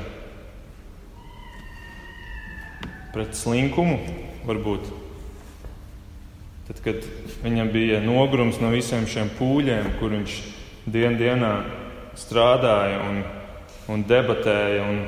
Pret 3.16 3.38
slinkumu 3.40 3.96
varbūt. 4.44 4.92
Tad, 6.68 6.84
kad 6.84 7.08
viņam 7.46 7.72
bija 7.72 8.04
nogrums 8.04 8.60
no 8.60 8.74
visiem 8.76 9.08
šiem 9.08 9.32
pūļiem, 9.40 9.90
kur 10.02 10.12
viņš 10.18 10.38
dien 10.92 11.16
dienā 11.20 11.56
strādāja 12.20 13.02
un, 13.08 13.24
un 13.88 14.08
debatēja. 14.08 14.84
Un 14.84 15.02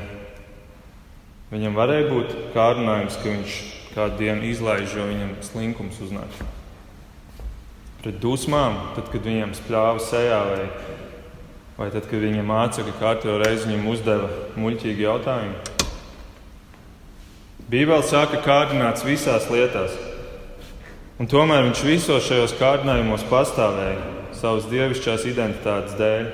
viņam 1.52 1.80
varēja 1.84 2.10
būt 2.16 2.36
kārdinājums, 2.56 3.20
ka 3.20 3.30
viņš 3.30 3.62
kādu 3.94 4.24
dienu 4.24 4.52
izlaiž, 4.56 4.92
jo 4.96 5.12
viņam 5.12 5.40
slinkums 5.52 6.00
uznāk. 6.08 6.44
Pret 8.04 8.18
dusmām, 8.20 8.74
tad, 8.98 9.08
kad 9.14 9.24
viņam 9.24 9.54
spļāva 9.56 10.00
sejā, 10.04 10.40
vai, 10.50 10.64
vai 11.78 11.86
tad, 11.94 12.04
kad 12.10 12.20
viņa 12.20 12.42
ka 12.90 12.96
katru 13.00 13.38
reizi 13.40 13.70
viņam 13.70 13.86
uzdeva 13.94 14.26
muļķīgu 14.60 15.06
jautājumu. 15.06 15.54
Bībeli 17.72 18.04
saka, 18.04 18.42
kārdināts 18.44 19.06
visās 19.08 19.48
lietās, 19.48 19.96
un 21.16 21.32
tomēr 21.32 21.64
viņš 21.70 21.84
visos 21.88 22.28
šajos 22.28 22.58
kārdinājumos 22.60 23.24
pastāvēja 23.30 24.02
savas 24.36 24.68
dievišķās 24.68 25.24
identitātes 25.32 25.96
dēļ. 25.96 26.28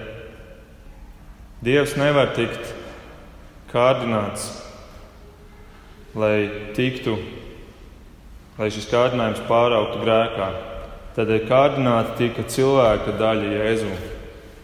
Dievs 1.70 1.94
nevar 2.02 2.34
tikt 2.34 2.74
kārdināts, 3.70 4.50
lai 6.18 6.50
tiktu, 6.74 7.14
lai 8.58 8.72
šis 8.74 8.90
kārdinājums 8.90 9.46
pāraugtu 9.46 10.02
grēkā. 10.02 10.50
Tad 11.20 11.34
kārdināta 11.50 12.14
tika 12.16 12.46
cilvēka 12.48 13.12
daļa 13.20 13.48
Jēzu, 13.52 13.90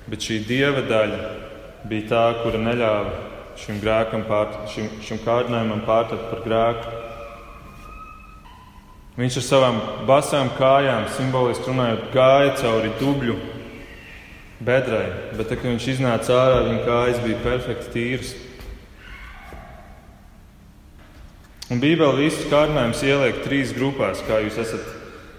bet 0.07 0.23
šī 0.23 0.37
dieva 0.47 0.85
daļa 0.87 1.17
bija 1.91 2.05
tā, 2.13 2.21
kura 2.39 2.61
neļāva 2.63 3.11
šim, 3.59 3.81
pār, 4.29 4.53
šim, 4.71 4.87
šim 5.03 5.19
kārdinājumam 5.25 5.83
pārtapt 5.83 6.29
par 6.31 6.45
grēku. 6.47 6.93
Viņš 9.19 9.41
ar 9.41 9.47
savām 9.49 9.83
basām 10.07 10.53
kājām, 10.55 11.09
simboliski 11.17 11.73
runājot, 11.73 12.07
gāja 12.15 12.55
cauri 12.63 12.95
dubļu 13.03 13.35
bedrai, 14.63 15.05
bet, 15.35 15.49
tad, 15.49 15.59
kad 15.59 15.71
viņš 15.73 15.91
iznāca 15.97 16.39
ārā, 16.39 16.65
viņa 16.69 16.83
kājas 16.87 17.23
bija 17.27 17.43
perfekti 17.43 17.95
tīras. 17.99 18.35
Un 21.67 21.83
Bībeli 21.83 22.29
visus 22.29 22.47
kārdinājumus 22.47 23.03
ieliek 23.03 23.43
trīs 23.43 23.75
grupās, 23.75 24.23
kā 24.23 24.39
jūs 24.47 24.63
esat, 24.63 24.94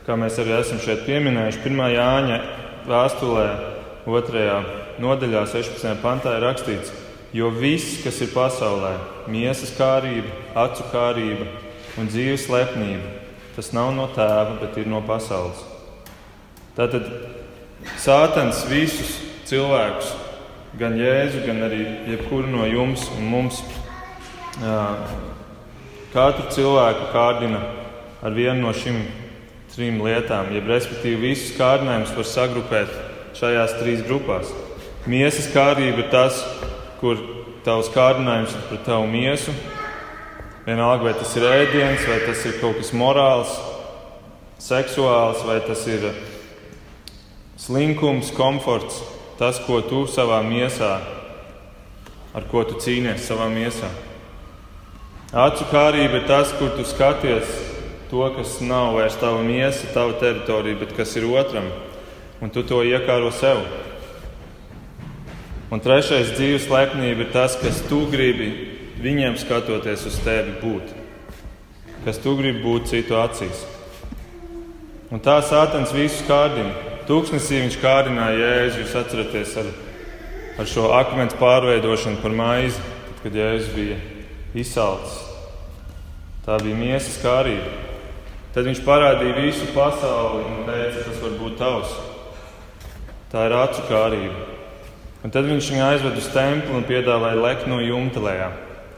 kā 0.06 0.14
mēs 0.18 0.38
arī 0.38 0.54
esam 0.54 0.78
šeit 0.82 1.02
pieminējuši. 1.06 1.62
Pirmā 1.64 1.90
Jāņa 1.90 2.38
vēstulē, 2.86 3.46
otrajā 4.06 4.60
nodaļā, 5.02 5.42
16. 5.50 5.96
pantā 6.02 6.36
ir 6.36 6.46
rakstīts, 6.46 6.92
jo 7.34 7.50
viss, 7.50 7.98
kas 8.04 8.20
ir 8.22 8.30
pasaulē, 8.34 8.94
miesas 9.30 9.74
kārība, 9.76 10.30
acu 10.62 10.86
kārība 10.92 11.48
un 11.98 12.10
dzīves 12.12 12.46
lepnība, 12.52 13.16
tas 13.56 13.72
nav 13.74 13.90
no 13.96 14.06
tēva, 14.14 14.60
bet 14.62 14.78
ir 14.78 14.86
no 14.90 15.02
pasaules. 15.04 15.64
Tātad 16.78 17.10
Sātans 18.00 18.64
visus 18.70 19.12
cilvēkus, 19.46 20.08
gan 20.78 20.96
Jēzu, 20.98 21.44
gan 21.46 21.62
arī 21.66 21.82
jebkuru 22.12 22.50
no 22.50 22.66
jums 22.66 23.06
un 23.14 23.28
mums, 23.30 23.60
katru 26.14 26.48
cilvēku 26.54 27.10
kārdina 27.12 27.60
ar 28.24 28.34
vienu 28.34 28.64
no 28.64 28.72
šīm 28.74 29.25
trim 29.76 29.98
lietām. 30.00 30.48
Jeb, 30.56 30.70
respektīvi, 30.72 31.34
visus 31.34 31.56
kārdinājumus 31.58 32.14
var 32.16 32.28
sagrupēt 32.30 32.92
šajās 33.36 33.74
trīs 33.76 34.04
grupās. 34.06 34.48
Miesas 35.06 35.50
kārība 35.52 36.00
ir 36.00 36.08
tas, 36.10 36.38
kur 37.02 37.20
tavs 37.66 37.90
kārdinājums 37.92 38.54
ir 38.56 38.62
pret 38.70 38.86
tavu 38.88 39.10
miesu. 39.10 39.52
Vienalga, 40.64 41.04
vai 41.04 41.12
tas 41.18 41.36
ir 41.36 41.44
ēdiens, 41.46 42.08
vai 42.08 42.22
tas 42.24 42.40
ir 42.48 42.56
kaut 42.62 42.80
kas 42.80 42.94
morāls, 42.96 43.52
seksuāls, 44.64 45.44
vai 45.46 45.60
tas 45.66 45.84
ir 45.92 46.08
Slinkums, 47.60 48.32
komforts, 48.36 48.98
tas, 49.38 49.60
ko 49.64 49.78
tu 49.84 50.02
savā 50.10 50.40
miesā, 50.44 50.96
ar 52.36 52.48
ko 52.50 52.64
tu 52.68 52.80
cīnies 52.80 53.28
savā 53.28 53.46
miesā. 53.52 53.88
Acu 55.36 55.68
kārība 55.70 56.22
ir 56.22 56.28
tas, 56.28 56.52
kur 56.56 56.72
tu 56.76 56.84
skaties 56.88 57.75
to, 58.10 58.22
kas 58.36 58.60
nav 58.60 58.94
vairs 58.96 59.16
tava 59.20 59.42
miesa, 59.42 59.88
tava 59.94 60.16
teritorija, 60.20 60.78
bet 60.80 60.94
kas 60.96 61.16
ir 61.16 61.26
otram, 61.28 61.68
un 62.40 62.52
tu 62.52 62.62
to 62.66 62.82
iekāro 62.86 63.32
sev. 63.34 63.62
Un 65.72 65.82
trešais 65.82 66.34
dzīves 66.36 66.68
lepnība 66.70 67.26
ir 67.26 67.32
tas, 67.34 67.56
kas 67.58 67.80
tu 67.88 68.04
gribi 68.10 68.52
viņiem 69.02 69.38
skatoties 69.40 70.06
uz 70.06 70.18
tevi 70.22 70.54
būt, 70.62 70.92
kas 72.04 72.20
tu 72.22 72.36
gribi 72.38 72.62
būt 72.62 72.92
citu 72.92 73.18
acīs. 73.18 73.64
Un 75.10 75.22
tā 75.22 75.38
sātens 75.46 75.94
visus 75.94 76.24
kārdina. 76.26 76.72
Tūkstnesī 77.06 77.60
viņš 77.62 77.76
kārdināja 77.78 78.40
Jēzu. 78.40 78.80
Jūs 78.82 78.94
atceraties 78.98 79.52
ar, 79.62 79.68
ar 80.58 80.66
šo 80.66 80.88
akmens 80.98 81.36
pārveidošanu 81.38 82.18
par 82.24 82.34
maizi, 82.34 82.80
tad, 82.80 83.20
kad 83.22 83.38
Jēzus 83.38 83.70
bija 83.76 84.00
izsalcis. 84.58 85.20
Tā 86.46 86.58
bija 86.62 86.78
miesas 86.78 87.20
kārība. 87.22 87.85
Tad 88.56 88.64
viņš 88.64 88.78
parādīja 88.86 89.34
visu 89.36 89.66
pasauli 89.74 90.46
un 90.48 90.62
teica, 90.64 91.02
tas 91.04 91.18
var 91.20 91.32
būt 91.36 91.58
tavs. 91.60 91.90
Tā 93.28 93.42
ir 93.50 93.54
acu 93.58 93.82
kārība. 93.84 94.46
Un 95.20 95.34
tad 95.34 95.44
viņš 95.44 95.68
viņu 95.74 95.84
aizved 95.84 96.16
uz 96.16 96.30
templi 96.32 96.72
un 96.72 96.86
piedāvāja 96.88 97.36
lekt 97.36 97.68
no 97.68 97.82
jumta 97.84 98.24
lejā, 98.24 98.48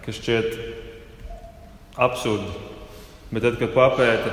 kas 0.04 0.20
šķiet 0.20 0.54
absurdi. 2.06 2.54
Bet 3.32 3.48
tad, 3.48 3.58
kad 3.58 3.74
papēta 3.74 4.30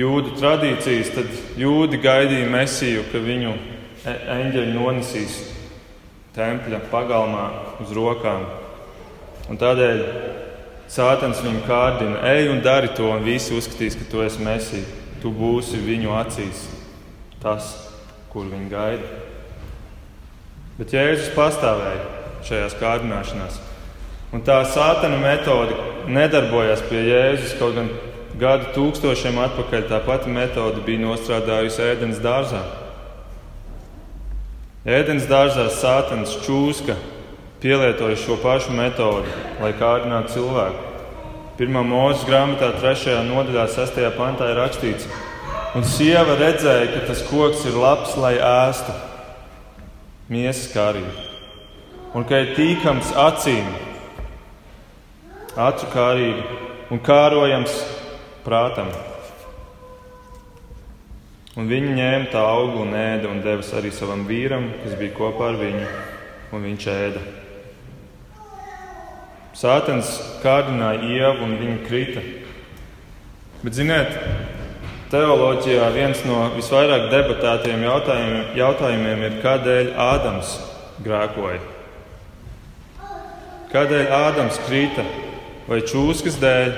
jūdu 0.00 0.32
tradīcijas, 0.38 1.12
tad 1.18 1.60
jūdi 1.60 2.00
gaidīja 2.00 2.48
mesiju, 2.48 3.04
ka 3.12 3.20
viņu 3.20 3.52
e, 3.52 4.18
eņģeļi 4.38 4.72
nonesīs 4.72 5.36
tempļa 6.32 6.86
pagalmā 6.88 7.46
uz 7.84 7.92
rokām. 7.92 8.48
Un 9.52 9.60
tādēļ 9.60 10.06
Sātans 10.90 11.38
viņu 11.44 11.62
kārdina, 11.68 12.18
ej 12.32 12.48
un 12.50 12.64
dari 12.64 12.90
to, 12.98 13.06
un 13.14 13.22
visi 13.22 13.54
uzskatīs, 13.54 13.94
ka 13.94 14.08
tu 14.10 14.24
esi 14.24 14.42
mesija. 14.42 14.86
Tu 15.22 15.30
būsi 15.30 15.78
viņu 15.84 16.14
acīs 16.16 16.64
tas, 17.42 17.68
kur 18.32 18.48
viņi 18.50 18.70
gaida. 18.72 19.20
Bet 20.80 20.94
Jēzus 20.96 21.30
pastāvēja 21.36 22.06
šajās 22.48 22.76
kārdināšanās. 22.80 23.60
Un 24.34 24.42
tā 24.46 24.60
sātana 24.66 25.18
metode 25.20 25.76
nedarbojās 26.10 26.82
pie 26.88 27.04
Jēzus, 27.04 27.58
kaut 27.60 27.76
gan 27.78 27.90
Gadu 28.40 28.70
tūkstošiem 28.72 29.36
atpakaļ 29.42 29.82
tā 29.90 29.98
pati 30.06 30.30
metode 30.32 30.80
bija 30.86 31.02
nostrādājusi 31.02 31.82
ēdienas 31.84 32.20
dārzā. 32.24 32.60
Ēdienas 34.86 35.26
dārzā 35.28 35.66
Sātans 35.74 36.38
čūska 36.46 36.96
pielietoja 37.60 38.16
šo 38.16 38.38
pašu 38.40 38.72
metodi, 38.72 39.28
lai 39.60 39.74
kārdinātu 39.76 40.32
cilvēku. 40.36 40.86
Pirmā 41.60 41.82
mūža 41.84 42.24
grāmatā, 42.24 42.70
3. 42.80 43.18
nodaļā, 43.28 43.66
6. 43.68 43.98
pantā 44.16 44.48
ir 44.48 44.60
rakstīts, 44.62 45.08
un 45.76 45.84
sieva 45.84 46.38
redzēja, 46.40 46.86
ka 46.94 47.02
tas 47.10 47.20
koks 47.28 47.66
ir 47.68 47.76
labs, 47.76 48.14
lai 48.16 48.38
ēstu 48.40 48.94
miesas 50.32 50.70
kārību, 50.72 51.12
un 52.16 52.24
ka 52.24 52.40
ir 52.40 52.54
tīkams 52.56 53.12
acīm, 53.28 53.68
acu 55.60 55.90
kārība 55.92 56.46
un 56.90 57.02
kārojams 57.04 57.76
prātam. 58.46 58.88
Un 61.58 61.68
viņi 61.68 61.92
ņēma 61.98 62.30
tā 62.32 62.40
auglu 62.46 62.86
un 62.86 62.96
ēda 62.96 63.28
un 63.28 63.42
deva 63.44 63.66
arī 63.76 63.90
savam 63.92 64.24
vīram, 64.24 64.70
kas 64.80 64.96
bija 64.96 65.16
kopā 65.18 65.50
ar 65.50 65.60
viņu, 65.60 65.84
un 66.54 66.66
viņš 66.70 66.88
ēda. 66.94 67.39
Sātens 69.60 70.14
kārdināja 70.40 71.02
ievu 71.04 71.44
un 71.44 71.58
viņa 71.60 71.80
krita. 71.84 72.22
Bet, 73.60 73.74
ziniet, 73.76 74.14
teoloģijā 75.12 75.90
viens 75.92 76.22
no 76.24 76.46
visvairāk 76.54 77.10
debatētiem 77.12 77.84
jautājumiem, 77.84 78.54
jautājumiem 78.56 79.26
ir, 79.26 79.36
kādēļ 79.42 79.90
Ādams 80.00 80.54
grēkoja? 81.04 81.60
Kādēļ 83.74 84.16
Ādams 84.16 84.62
krita? 84.64 85.04
Vai 85.68 85.82
čūskas 85.84 86.40
dēļ, 86.40 86.72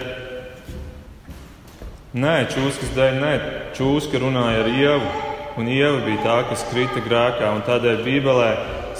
Nē, 2.12 2.32
čūskas 2.52 2.90
dēļ, 2.92 3.14
nē, 3.22 3.28
čūska 3.72 4.18
runāja 4.20 4.66
ar 4.66 4.66
ievu, 4.68 5.12
un 5.56 5.68
ieva 5.72 6.02
bija 6.04 6.18
tā, 6.20 6.34
kas 6.50 6.66
krita 6.68 7.00
grēkā. 7.06 7.48
Tādēļ 7.64 8.02
Bībelē 8.04 8.50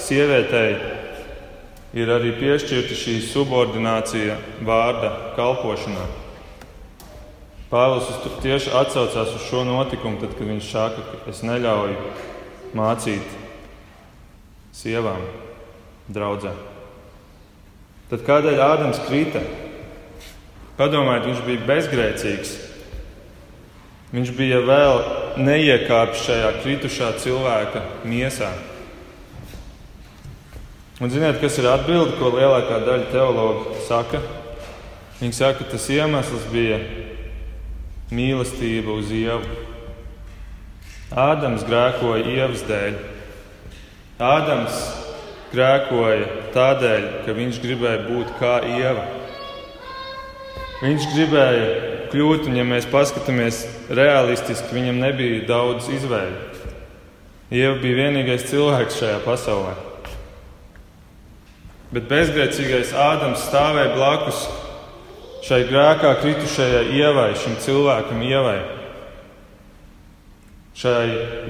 sievietei 0.01 0.71
ir 1.93 2.09
arī 2.09 2.33
piešķirta 2.39 2.97
šī 2.97 3.19
subordinācija 3.27 4.37
vārda 4.65 5.11
kalpošanā. 5.37 6.07
Pāvils 7.73 8.09
tieši 8.43 8.73
atsaucās 8.77 9.33
uz 9.33 9.47
šo 9.47 9.63
notikumu, 9.65 10.19
tad, 10.21 10.35
kad 10.37 10.49
viņš 10.49 10.69
saka, 10.69 11.05
ka 11.09 11.31
es 11.31 11.41
neļauju 11.45 11.97
mācīt 12.77 13.39
sievām 14.73 15.21
draudzē. 16.13 16.53
Tad 18.11 18.25
kādēļ 18.27 18.61
Ādams 18.61 19.01
krita? 19.07 19.41
Padomājiet, 20.77 21.29
viņš 21.29 21.41
bija 21.47 21.65
bezgrēcīgs. 21.69 22.53
Viņš 24.13 24.29
bija 24.37 24.59
vēl 24.65 24.99
neiekāpis 25.41 26.25
šajā 26.27 26.51
kritušā 26.61 27.09
cilvēka 27.21 27.81
miesā. 28.05 28.51
Un 31.01 31.09
ziniet, 31.09 31.39
kas 31.41 31.55
ir 31.57 31.65
atbilde, 31.65 32.13
ko 32.19 32.29
lielākā 32.35 32.83
daļa 32.85 33.07
teologu 33.09 33.71
saka? 33.87 34.19
Viņi 35.17 35.33
saka, 35.33 35.63
ka 35.63 35.71
tas 35.71 35.87
iemesls 35.89 36.43
bija 36.51 36.77
mīlestība 38.13 38.93
uz 38.93 39.09
ievu. 39.09 39.47
Ādams 41.17 41.65
grēkoja 41.65 42.27
ievas 42.35 42.61
dēļ. 42.67 42.99
Ādams 44.21 44.77
grēkoja 45.53 46.27
tādēļ, 46.53 47.07
ka 47.25 47.35
viņš 47.39 47.61
gribēja 47.63 48.03
būt 48.11 48.35
kā 48.37 48.53
ieva. 48.75 49.07
Viņš 50.83 51.07
gribēja 51.15 51.65
kļūt, 52.11 52.51
un 52.51 52.59
ja 52.59 52.67
mēs 52.69 52.85
paskatāmies 52.91 53.63
realistiski, 53.89 54.77
viņam 54.77 55.01
nebija 55.07 55.41
daudz 55.49 55.89
izvēļu. 55.89 56.37
Ieva 57.53 57.73
bija 57.81 57.99
vienīgais 58.03 58.45
cilvēks 58.51 59.01
šajā 59.01 59.17
pasaulē. 59.25 59.92
Bet 61.93 62.07
bezgrēcīgais 62.09 62.93
Ādams 62.97 63.43
stāvēja 63.45 63.91
blakus 63.93 64.47
šai 65.45 65.59
grēkā 65.69 66.15
kritušajai 66.23 66.87
ievai, 66.97 67.33
šim 67.37 67.59
cilvēkam 67.61 68.23
ievai. 68.25 68.61
Šai 70.73 71.03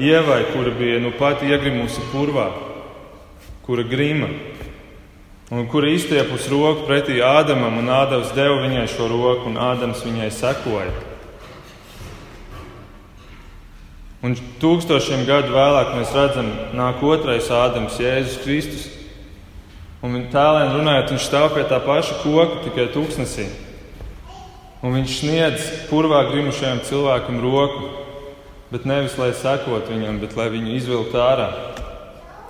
ievai, 0.04 0.42
kura 0.52 0.74
bija 0.76 1.00
nu 1.00 1.14
pat 1.16 1.46
iegrimusi 1.48 2.04
purvā, 2.12 2.50
kura 3.64 3.86
grima, 3.88 4.28
un 5.48 5.70
kura 5.72 5.94
izstiepus 5.94 6.50
roku 6.52 6.84
pretī 6.90 7.22
Ādamam, 7.24 7.78
un 7.80 7.88
Ādams 7.94 8.34
deva 8.36 8.58
viņai 8.66 8.88
šo 8.92 9.08
roku, 9.14 9.48
un 9.48 9.56
Ādams 9.62 10.04
viņai 10.04 10.28
sekoja. 10.34 10.92
Un 14.24 14.36
tūkstošiem 14.60 15.24
gadu 15.28 15.56
vēlāk 15.56 15.96
mēs 15.96 16.12
redzam, 16.16 16.52
nāk 16.76 17.00
otrais 17.04 17.48
Ādams, 17.52 17.96
Jēzus 18.04 18.44
Kristus. 18.44 19.03
Un 20.04 20.18
tēlēn 20.28 20.74
runājot, 20.76 21.14
viņš 21.14 21.26
stāv 21.30 21.54
pie 21.56 21.62
tā 21.64 21.78
paša 21.80 22.18
koka, 22.20 22.60
tikai 22.66 22.90
tūkstnesī. 22.92 23.46
Un 24.84 24.98
viņš 24.98 25.14
sniedz 25.22 25.68
purvā 25.88 26.26
grimušajam 26.28 26.82
cilvēkam 26.84 27.38
roku, 27.40 27.88
bet 28.74 28.84
nevis 28.90 29.16
lai 29.16 29.32
sekot 29.32 29.88
viņam, 29.88 30.20
bet 30.20 30.36
lai 30.36 30.50
viņu 30.52 30.76
izvilktu 30.76 31.22
ārā 31.24 31.48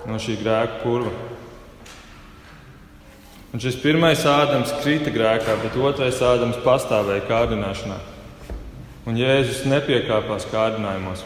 no 0.09 0.17
šī 0.17 0.39
grēka 0.41 0.81
purva. 0.81 1.13
Un 3.53 3.61
šis 3.61 3.77
pirmais 3.83 4.25
ādams 4.25 4.73
krita 4.81 5.13
grēkā, 5.13 5.59
bet 5.61 5.77
otrais 5.77 6.17
ādams 6.25 6.57
pastāvēja 6.65 7.27
kārdināšanā. 7.29 7.99
Un 9.05 9.19
Jēzus 9.19 9.67
nepiekāpās 9.69 10.49
kārdinājumos. 10.49 11.21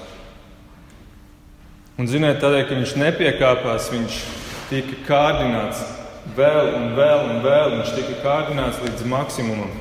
Un 1.97 2.11
ziniet, 2.11 2.41
tādēļ, 2.43 2.65
ka 2.67 2.81
viņš 2.81 2.97
nepiekāpās, 2.99 3.87
viņš 3.95 4.25
tika 4.67 4.99
kārdināts 5.07 5.93
vēl 6.35 6.73
un 6.75 6.89
vēl 6.97 7.23
un 7.29 7.39
vēl. 7.45 7.75
Viņš 7.77 7.93
tika 7.95 8.17
kārdināts 8.23 8.81
līdz 8.83 9.05
maksimumam, 9.07 9.71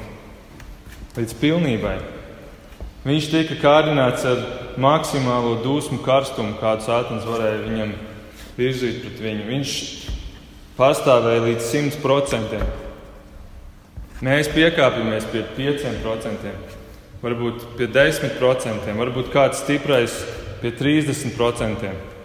līdz 1.16 1.34
pilnībai. 1.40 1.96
Viņš 3.06 3.28
tika 3.30 3.58
kārdināts 3.62 4.26
ar 4.26 4.40
maksimālo 4.82 5.56
dusmu 5.62 6.00
karstumu, 6.04 6.56
kādu 6.60 6.86
sātans 6.86 7.26
varēja 7.28 7.62
viņam 7.64 7.94
virzīt 8.56 9.02
pret 9.04 9.22
viņu. 9.22 9.46
Viņš 9.50 9.76
pastāvēja 10.78 11.44
līdz 11.46 11.70
100%. 11.70 12.64
Mēs 14.26 14.48
piekāpjamies 14.48 15.28
pie 15.28 15.42
5%, 15.58 16.52
varbūt 17.20 17.64
pie 17.76 17.88
10%, 17.92 18.92
varbūt 18.96 19.32
kāds 19.32 19.60
stiprais 19.60 20.14
pie 20.62 20.72
30%. 20.72 22.15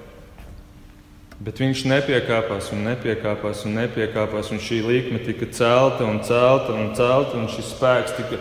Bet 1.42 1.58
viņš 1.58 1.86
nepiekāpās 1.90 2.70
un 2.76 2.84
nepiekāpās 2.86 3.64
un 3.66 3.80
nepiekāpās, 3.80 4.52
un 4.54 4.62
šī 4.62 4.82
līnija 4.86 5.24
tika 5.26 5.48
celta 5.50 6.06
un 6.06 6.20
celta 6.26 6.76
un 6.78 6.92
celta, 6.98 7.40
un 7.40 7.48
šis 7.50 7.72
spēks 7.74 8.18
tika 8.20 8.38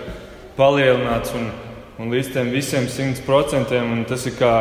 palielināts 0.58 1.32
un, 1.38 1.48
un 1.96 2.12
līdz 2.12 2.34
tam 2.34 2.50
visiem 2.52 2.90
100%. 2.92 3.78
Tas 4.10 4.26
ir 4.28 4.36
kā 4.36 4.52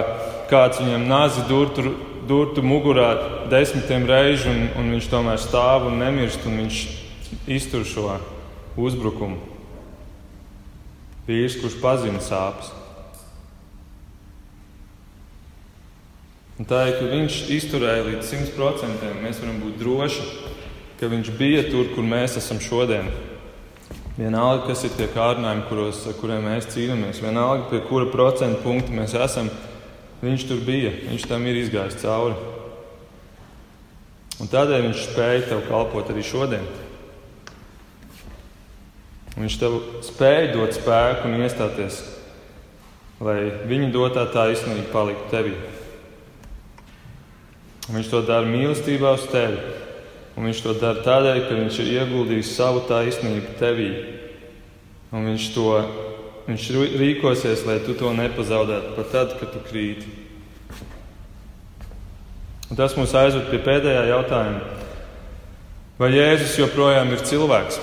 kāds 0.52 0.80
viņam 0.80 1.10
nāzi 1.10 1.44
durtu 1.52 1.92
durtu 2.30 2.62
mugurā 2.62 3.48
desmitiem 3.50 4.06
reižu, 4.06 4.52
un, 4.52 4.68
un 4.78 4.92
viņš 4.94 5.08
tomēr 5.10 5.40
stāv 5.42 5.88
un 5.90 5.98
nemirst, 5.98 6.46
un 6.46 6.60
viņš 6.62 6.82
iztur 7.50 7.86
šo 7.90 8.20
uzbrukumu. 8.78 9.40
Vīrs, 11.26 11.58
kurš 11.62 11.80
pazina 11.82 12.22
sāpes. 12.22 12.70
Un 16.60 16.68
tā 16.68 16.84
ir, 16.90 16.98
ka 17.00 17.08
viņš 17.08 17.40
izturēja 17.56 18.06
līdz 18.10 18.34
100%. 18.36 19.16
Mēs 19.24 19.40
varam 19.40 19.62
būt 19.64 19.80
droši, 19.80 20.28
ka 21.00 21.08
viņš 21.12 21.32
bija 21.40 21.64
tur, 21.70 21.88
kur 21.96 22.04
mēs 22.04 22.36
esam 22.42 22.60
šodien. 22.64 23.08
Vienalga, 24.20 24.68
kas 24.68 24.84
ir 24.84 24.92
tie 25.00 25.08
kārdinājumi, 25.14 25.66
kuros, 25.70 26.04
kuriem 26.20 26.44
mēs 26.50 26.68
cīnāmies, 26.74 27.24
vienalga, 27.24 27.70
pie 27.72 27.80
kura 27.88 28.10
procentu 28.12 28.60
punkta 28.66 28.92
mēs 28.92 29.16
esam, 29.16 29.48
Viņš 30.20 30.50
tur 30.50 30.60
bija, 30.68 30.92
viņš 31.08 31.26
tam 31.32 31.46
ir 31.48 31.62
izgājis 31.62 32.02
cauri. 32.02 32.36
Un 34.40 34.50
tādēļ 34.52 34.90
viņš 34.90 35.04
spēja 35.06 35.46
tev 35.48 35.64
kalpot 35.70 36.12
arī 36.12 36.24
šodien. 36.28 36.66
Viņš 39.40 39.56
tev 39.62 39.78
spēja 40.04 40.50
dot 40.58 40.76
spēku 40.76 41.30
un 41.30 41.40
iestāties, 41.40 42.02
lai 43.24 43.38
viņa 43.70 43.92
dotā 43.96 44.26
taisnība 44.34 44.90
paliktu 44.92 45.32
tevī. 45.32 45.56
Un 47.90 47.98
viņš 47.98 48.12
to 48.12 48.22
dara 48.28 48.46
mīlestībā 48.46 49.16
uz 49.18 49.26
tevi. 49.32 49.58
Un 50.38 50.46
viņš 50.48 50.62
to 50.64 50.76
dara 50.80 51.02
tādēļ, 51.04 51.42
ka 51.48 51.58
viņš 51.58 51.82
ir 51.84 51.92
ieguldījis 51.98 52.54
savu 52.56 52.86
taisnību 52.88 53.58
tevī. 53.60 53.90
Un 55.10 55.26
viņš 55.32 55.50
to 55.56 55.74
Viņš 56.50 56.64
rīkosies, 56.98 57.62
lai 57.68 57.76
tu 57.86 57.94
to 57.94 58.10
nepazaudētu 58.18 58.96
pat 58.96 59.12
tad, 59.14 59.34
kad 59.38 59.52
tu 59.54 59.60
krīti. 59.68 60.08
Un 62.70 62.78
tas 62.80 62.96
mūs 62.98 63.14
aizved 63.18 63.52
pie 63.52 63.60
pēdējā 63.62 64.08
jautājuma. 64.10 64.80
Vai 66.02 66.10
Jēzus 66.16 66.56
joprojām 66.58 67.14
ir 67.14 67.22
cilvēks? 67.30 67.78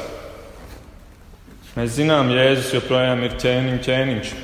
Mēs 1.77 1.95
zinām, 1.95 2.33
Jēzus 2.35 2.73
joprojām 2.75 3.23
ir 3.29 3.37
ķēniņš, 3.39 3.87
ķēniņš, 3.87 4.35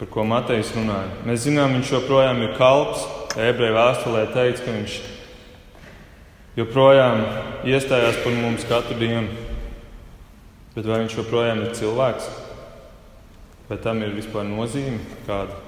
par 0.00 0.10
ko 0.10 0.26
Matejs 0.26 0.74
runāja. 0.74 1.14
Mēs 1.30 1.44
zinām, 1.46 1.78
viņš 1.78 1.94
joprojām 1.94 2.42
ir 2.42 2.56
kalps. 2.58 3.06
Ebreju 3.36 3.74
vēstulē 3.76 4.24
teica, 4.32 4.62
ka 4.64 4.72
viņš 4.72 4.94
joprojām 6.56 7.20
iestājās 7.68 8.22
par 8.24 8.34
mums 8.34 8.64
katru 8.68 8.96
dienu. 8.98 9.28
Bet 10.72 10.86
vai 10.88 11.02
viņš 11.02 11.16
joprojām 11.18 11.60
ir 11.66 11.74
cilvēks? 11.76 12.28
Vai 13.68 13.76
tam 13.84 14.00
ir 14.00 14.14
vispār 14.16 14.46
nozīme 14.48 15.02
kāda? 15.26 15.58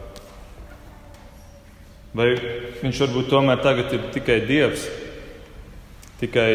Vai 2.17 2.33
viņš 2.81 3.05
varbūt 3.05 3.29
tomēr 3.31 3.61
tagad 3.63 3.93
ir 3.95 4.09
tikai 4.15 4.41
dievs, 4.49 4.89
tikai 6.23 6.49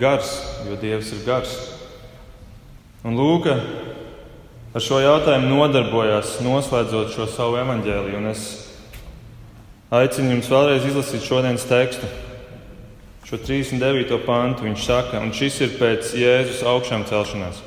gars, 0.00 0.34
jo 0.66 0.76
dievs 0.82 1.14
ir 1.14 1.22
gars? 1.24 1.54
Un 3.04 3.16
Lūka 3.16 3.54
ar 4.74 4.82
šo 4.82 4.98
jautājumu 4.98 5.54
nodarbojās, 5.54 6.40
noslēdzot 6.44 7.14
šo 7.14 7.30
savu 7.30 7.60
evaņģēliju. 7.62 8.18
Un 8.18 8.32
es 8.32 8.63
aicinu 9.92 10.36
jums 10.36 10.48
vēlreiz 10.52 10.86
izlasīt 10.88 11.26
šodienas 11.26 11.66
tekstu, 11.68 12.08
šo 13.28 13.40
39. 13.42 14.16
pantu. 14.24 14.64
Viņš 14.68 14.86
saka, 14.86 15.20
un 15.20 15.32
šis 15.36 15.60
ir 15.64 15.76
pēc 15.80 16.14
Jēzus 16.16 16.64
augšām 16.68 17.06
celšanās. 17.08 17.60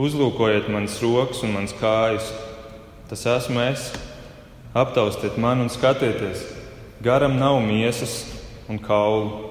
Uzlūkojiet 0.00 0.70
manas 0.72 0.96
rokas 1.04 1.44
un 1.44 1.54
manas 1.56 1.76
kājas. 1.76 2.32
Tas 3.10 3.26
esmu 3.26 3.60
es. 3.68 3.90
Aptaustiet 4.74 5.36
mani 5.40 5.66
un 5.66 5.72
skatieties. 5.72 6.44
Garam 7.02 7.36
nav 7.40 7.58
miesas 7.64 8.22
un 8.70 8.78
kaulu, 8.78 9.50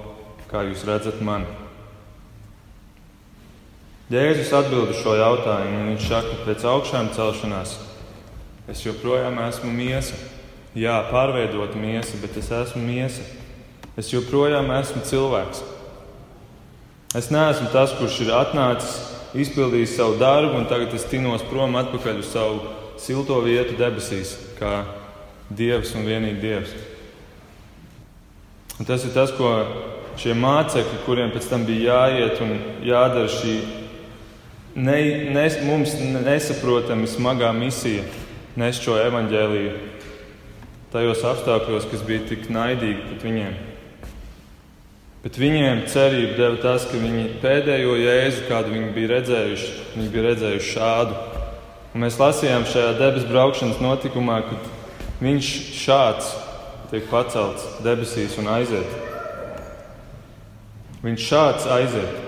kā 0.50 0.64
jūs 0.70 0.86
redzat 0.88 1.20
mani. 1.26 1.50
Jēzus 4.10 4.50
atbild 4.58 4.90
uz 4.90 5.02
šo 5.04 5.14
jautājumu, 5.20 5.84
un 5.84 5.92
viņš 5.92 6.06
saka, 6.08 6.38
pēc 6.48 6.64
augšām 6.66 7.12
celšanās 7.14 7.76
es 8.70 8.82
joprojām 8.86 9.38
esmu 9.44 9.70
miesa. 9.74 10.18
Jā, 10.78 11.00
pārveidota 11.10 11.80
miesa, 11.82 12.18
bet 12.22 12.36
es 12.38 12.52
esmu 12.54 12.84
miesa. 12.86 13.24
Es 13.98 14.12
joprojām 14.14 14.70
esmu 14.78 15.02
cilvēks. 15.08 15.64
Es 17.18 17.32
neesmu 17.34 17.72
tas, 17.74 17.96
kurš 17.98 18.20
ir 18.28 18.36
atnācis 18.38 19.00
izpildījis 19.34 19.96
savu 19.98 20.20
darbu, 20.22 20.60
un 20.60 20.68
tagad 20.70 20.94
es 20.94 21.08
tinos 21.10 21.42
prom 21.50 21.74
atpakaļ 21.80 22.22
uz 22.22 22.30
savu 22.30 22.62
silto 23.02 23.40
vietu 23.42 23.78
debesīs, 23.80 24.36
kā 24.60 24.84
Dievs 25.50 25.96
un 25.98 26.06
vienīgi 26.06 26.42
Dievs. 26.44 26.76
Un 28.78 28.86
tas 28.86 29.02
ir 29.04 29.14
tas, 29.16 29.34
ko 29.34 29.50
šie 30.22 30.36
mācekļi, 30.38 31.04
kuriem 31.08 31.34
pēc 31.34 31.50
tam 31.50 31.66
bija 31.66 32.06
jāiet 32.06 32.42
un 32.46 32.54
jādara 32.86 33.30
šī 33.34 33.56
ne, 34.78 35.00
ne, 35.34 35.46
mums 35.66 35.96
nesaprotami 35.98 37.10
smagā 37.10 37.50
misija, 37.58 38.06
nes 38.60 38.82
šo 38.84 39.00
evaņģēliju 39.02 39.74
tajos 40.94 41.26
apstākļos, 41.26 41.88
kas 41.92 42.06
bija 42.06 42.24
tik 42.30 42.48
naidīgi 42.54 43.04
pret 43.08 43.26
viņiem. 43.28 43.58
Bet 45.20 45.36
viņiem 45.36 45.82
cerību 45.92 46.38
deva 46.38 46.58
tas, 46.64 46.86
ka 46.88 47.00
viņi 47.00 47.26
pēdējo 47.42 47.98
jēzu, 48.00 48.46
kādu 48.48 48.72
viņi 48.72 48.92
bija 48.96 49.10
redzējuši, 49.18 49.72
viņi 49.98 50.12
bija 50.14 50.24
redzējuši 50.30 50.70
šādu. 50.78 51.18
Un 51.90 52.06
mēs 52.06 52.20
lasījām 52.22 52.64
šajā 52.70 52.94
debesu 53.02 53.28
braukšanas 53.28 53.82
notikumā, 53.84 54.40
kad 54.48 54.70
viņš 55.20 55.50
šāds 55.76 56.32
tiek 56.90 57.06
pacelts 57.12 57.68
debesīs 57.84 58.38
un 58.40 58.48
aiziet. 58.54 58.96
Viņš 61.04 61.28
šāds 61.28 61.68
aiziet. 61.76 62.26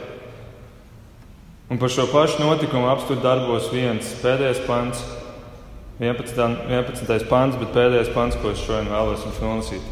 Un 1.71 1.79
par 1.79 1.91
šo 1.95 2.09
pašu 2.11 2.43
notikumu 2.43 2.91
apstur 2.91 3.23
darbos 3.23 3.71
viens 3.71 4.11
pēdējais 4.19 4.65
pants, 4.67 5.05
11. 6.01 6.65
11. 6.65 7.27
pants, 7.29 7.57
bet 7.61 7.75
pēdējais 7.75 8.09
pants, 8.15 8.37
ko 8.41 8.49
es 8.49 8.61
šodien 8.65 8.87
vēlos 8.89 9.21
jums 9.21 9.41
nolasīt. 9.43 9.89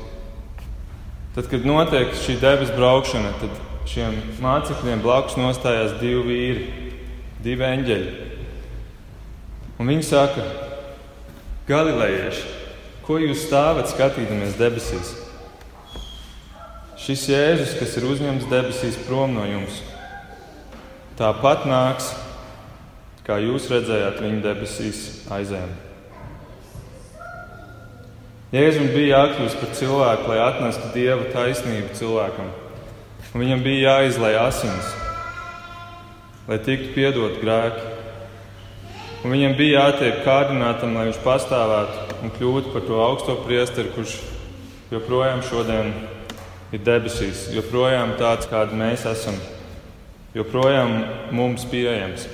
Tad, 1.35 1.45
kad 1.51 1.65
notiek 1.69 2.15
šī 2.17 2.39
debesu 2.41 2.73
braukšana, 2.73 3.35
tad 3.37 3.59
šiem 3.89 4.15
mācekļiem 4.41 5.03
blakus 5.03 5.37
nostājās 5.37 5.93
divi 5.99 6.23
vīri, 6.25 6.63
divi 7.45 7.65
eņģeļi. 7.67 8.25
Un 9.77 9.91
viņi 9.93 10.07
saka, 10.07 10.45
Galilejieši, 11.69 12.47
ko 13.05 13.19
jūs 13.21 13.43
stāvat 13.45 13.91
skatīdamies 13.91 14.57
debesīs? 14.57 15.11
Šis 16.99 17.27
Jēzus, 17.29 17.75
kas 17.77 17.93
ir 18.01 18.07
uzņemts 18.09 18.49
debesīs 18.49 18.97
prom 19.05 19.37
no 19.37 19.45
jums, 19.45 19.77
tāpat 21.21 21.69
nāks, 21.69 22.09
kā 23.29 23.37
jūs 23.45 23.69
redzējāt 23.69 24.25
viņu 24.25 24.41
debesīs 24.47 25.05
aizēm. 25.37 25.69
Jēzum 28.49 28.87
bija 28.89 29.19
jākļūst 29.19 29.59
par 29.61 29.73
cilvēku, 29.77 30.29
lai 30.31 30.39
atnestu 30.41 30.87
dieva 30.95 31.27
taisnību 31.29 31.91
cilvēkam. 31.99 32.47
Un 33.29 33.43
viņam 33.43 33.59
bija 33.61 33.91
jāizlai 33.99 34.31
asins, 34.41 34.87
lai 36.47 36.57
tiktu 36.65 36.95
piedot 36.95 37.35
grēki. 37.43 37.83
Un 39.21 39.35
viņam 39.35 39.53
bija 39.59 39.83
jātiek 39.83 40.23
kārdinātam, 40.25 40.95
lai 40.97 41.03
viņš 41.11 41.19
pastāvētu 41.21 42.17
un 42.23 42.33
kļūtu 42.39 42.73
par 42.73 42.87
to 42.87 42.97
augsto 43.03 43.35
priesteri, 43.43 43.91
kurš 43.93 44.15
joprojām 44.95 45.43
šodien 45.45 45.93
ir 46.73 46.83
debesīs, 46.87 47.51
joprojām 47.53 48.15
tāds, 48.17 48.49
kādi 48.49 48.79
mēs 48.81 49.05
esam, 49.11 49.37
joprojām 50.33 50.95
mums 51.37 51.69
pieejams 51.69 52.25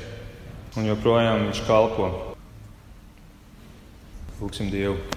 un 0.79 0.87
joprojām 0.93 1.49
viņš 1.49 1.61
kalpo. 1.67 2.13
Lūksim 4.39 4.71
Dievu! 4.71 5.14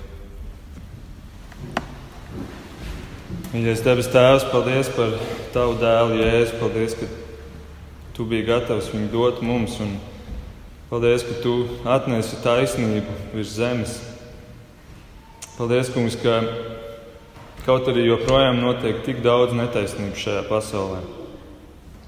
Mīļais 3.49 3.81
debes 3.81 4.11
Tēvs, 4.13 4.43
paldies 4.53 4.91
par 4.93 5.15
Tavu 5.55 5.79
dēlu, 5.81 6.19
Jēzu. 6.21 6.59
Paldies, 6.61 6.93
ka 6.99 7.07
Tu 8.13 8.27
biji 8.29 8.45
gatavs 8.45 8.91
viņu 8.93 9.09
dot 9.09 9.41
mums. 9.41 9.79
Un 9.81 9.95
paldies, 10.91 11.25
ka 11.25 11.39
Tu 11.41 11.55
atnesi 11.89 12.43
taisnību 12.45 13.17
virs 13.33 13.55
zemes. 13.57 13.95
Paldies, 15.57 15.89
Kungs, 15.95 16.19
ka 16.21 16.43
kaut 17.65 17.89
arī 17.89 18.05
joprojām 18.11 18.61
notiek 18.61 19.01
tik 19.09 19.25
daudz 19.25 19.57
netaisnību 19.57 20.21
šajā 20.21 20.45
pasaulē. 20.53 21.01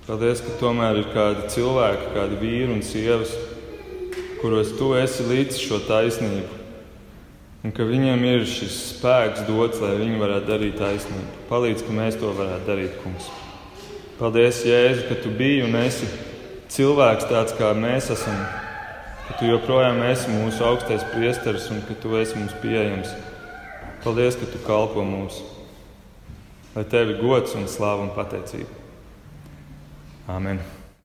Paldies, 0.05 0.45
ka 0.45 0.61
tomēr 0.61 1.01
ir 1.01 1.11
kādi 1.17 1.49
cilvēki, 1.57 2.13
kādi 2.21 2.41
vīri 2.45 2.73
un 2.77 2.85
sievas, 2.85 3.33
kuros 4.45 4.77
Tu 4.77 4.93
esi 5.01 5.33
līdz 5.33 5.65
šo 5.65 5.81
taisnību 5.89 6.60
un 7.65 7.75
ka 7.77 7.85
viņiem 7.85 8.25
ir 8.25 8.47
šis 8.49 8.79
spēks 8.95 9.45
dots, 9.49 9.81
lai 9.83 9.97
viņi 10.01 10.21
varētu 10.21 10.49
darīt 10.49 10.79
taisnību. 10.81 11.45
Palīdz, 11.51 11.85
ka 11.85 11.97
mēs 11.97 12.19
to 12.21 12.33
varētu 12.37 12.69
darīt, 12.69 12.97
Kungs. 13.05 13.29
Paldies, 14.21 14.63
Jēzu, 14.69 15.07
ka 15.09 15.17
tu 15.23 15.33
biji 15.33 15.65
un 15.65 15.77
esi 15.81 16.09
cilvēks 16.73 17.29
tāds, 17.31 17.55
kā 17.59 17.73
mēs 17.77 18.11
esam, 18.13 18.37
ka 19.29 19.39
tu 19.41 19.49
joprojām 19.49 20.03
esi 20.09 20.33
mūsu 20.33 20.65
augstais 20.69 21.07
priesteris 21.13 21.71
un 21.73 21.81
ka 21.89 21.97
tu 22.03 22.17
esi 22.21 22.37
mums 22.39 22.57
pieejams. 22.65 23.15
Paldies, 24.05 24.37
ka 24.41 24.49
tu 24.49 24.61
kalpo 24.67 25.05
mums. 25.05 25.41
Lai 26.75 26.85
tev 26.89 27.15
ir 27.15 27.25
gods 27.25 27.57
un 27.59 27.67
slāva 27.69 28.07
un 28.07 28.13
pateicība. 28.17 28.77
Amen. 30.31 30.61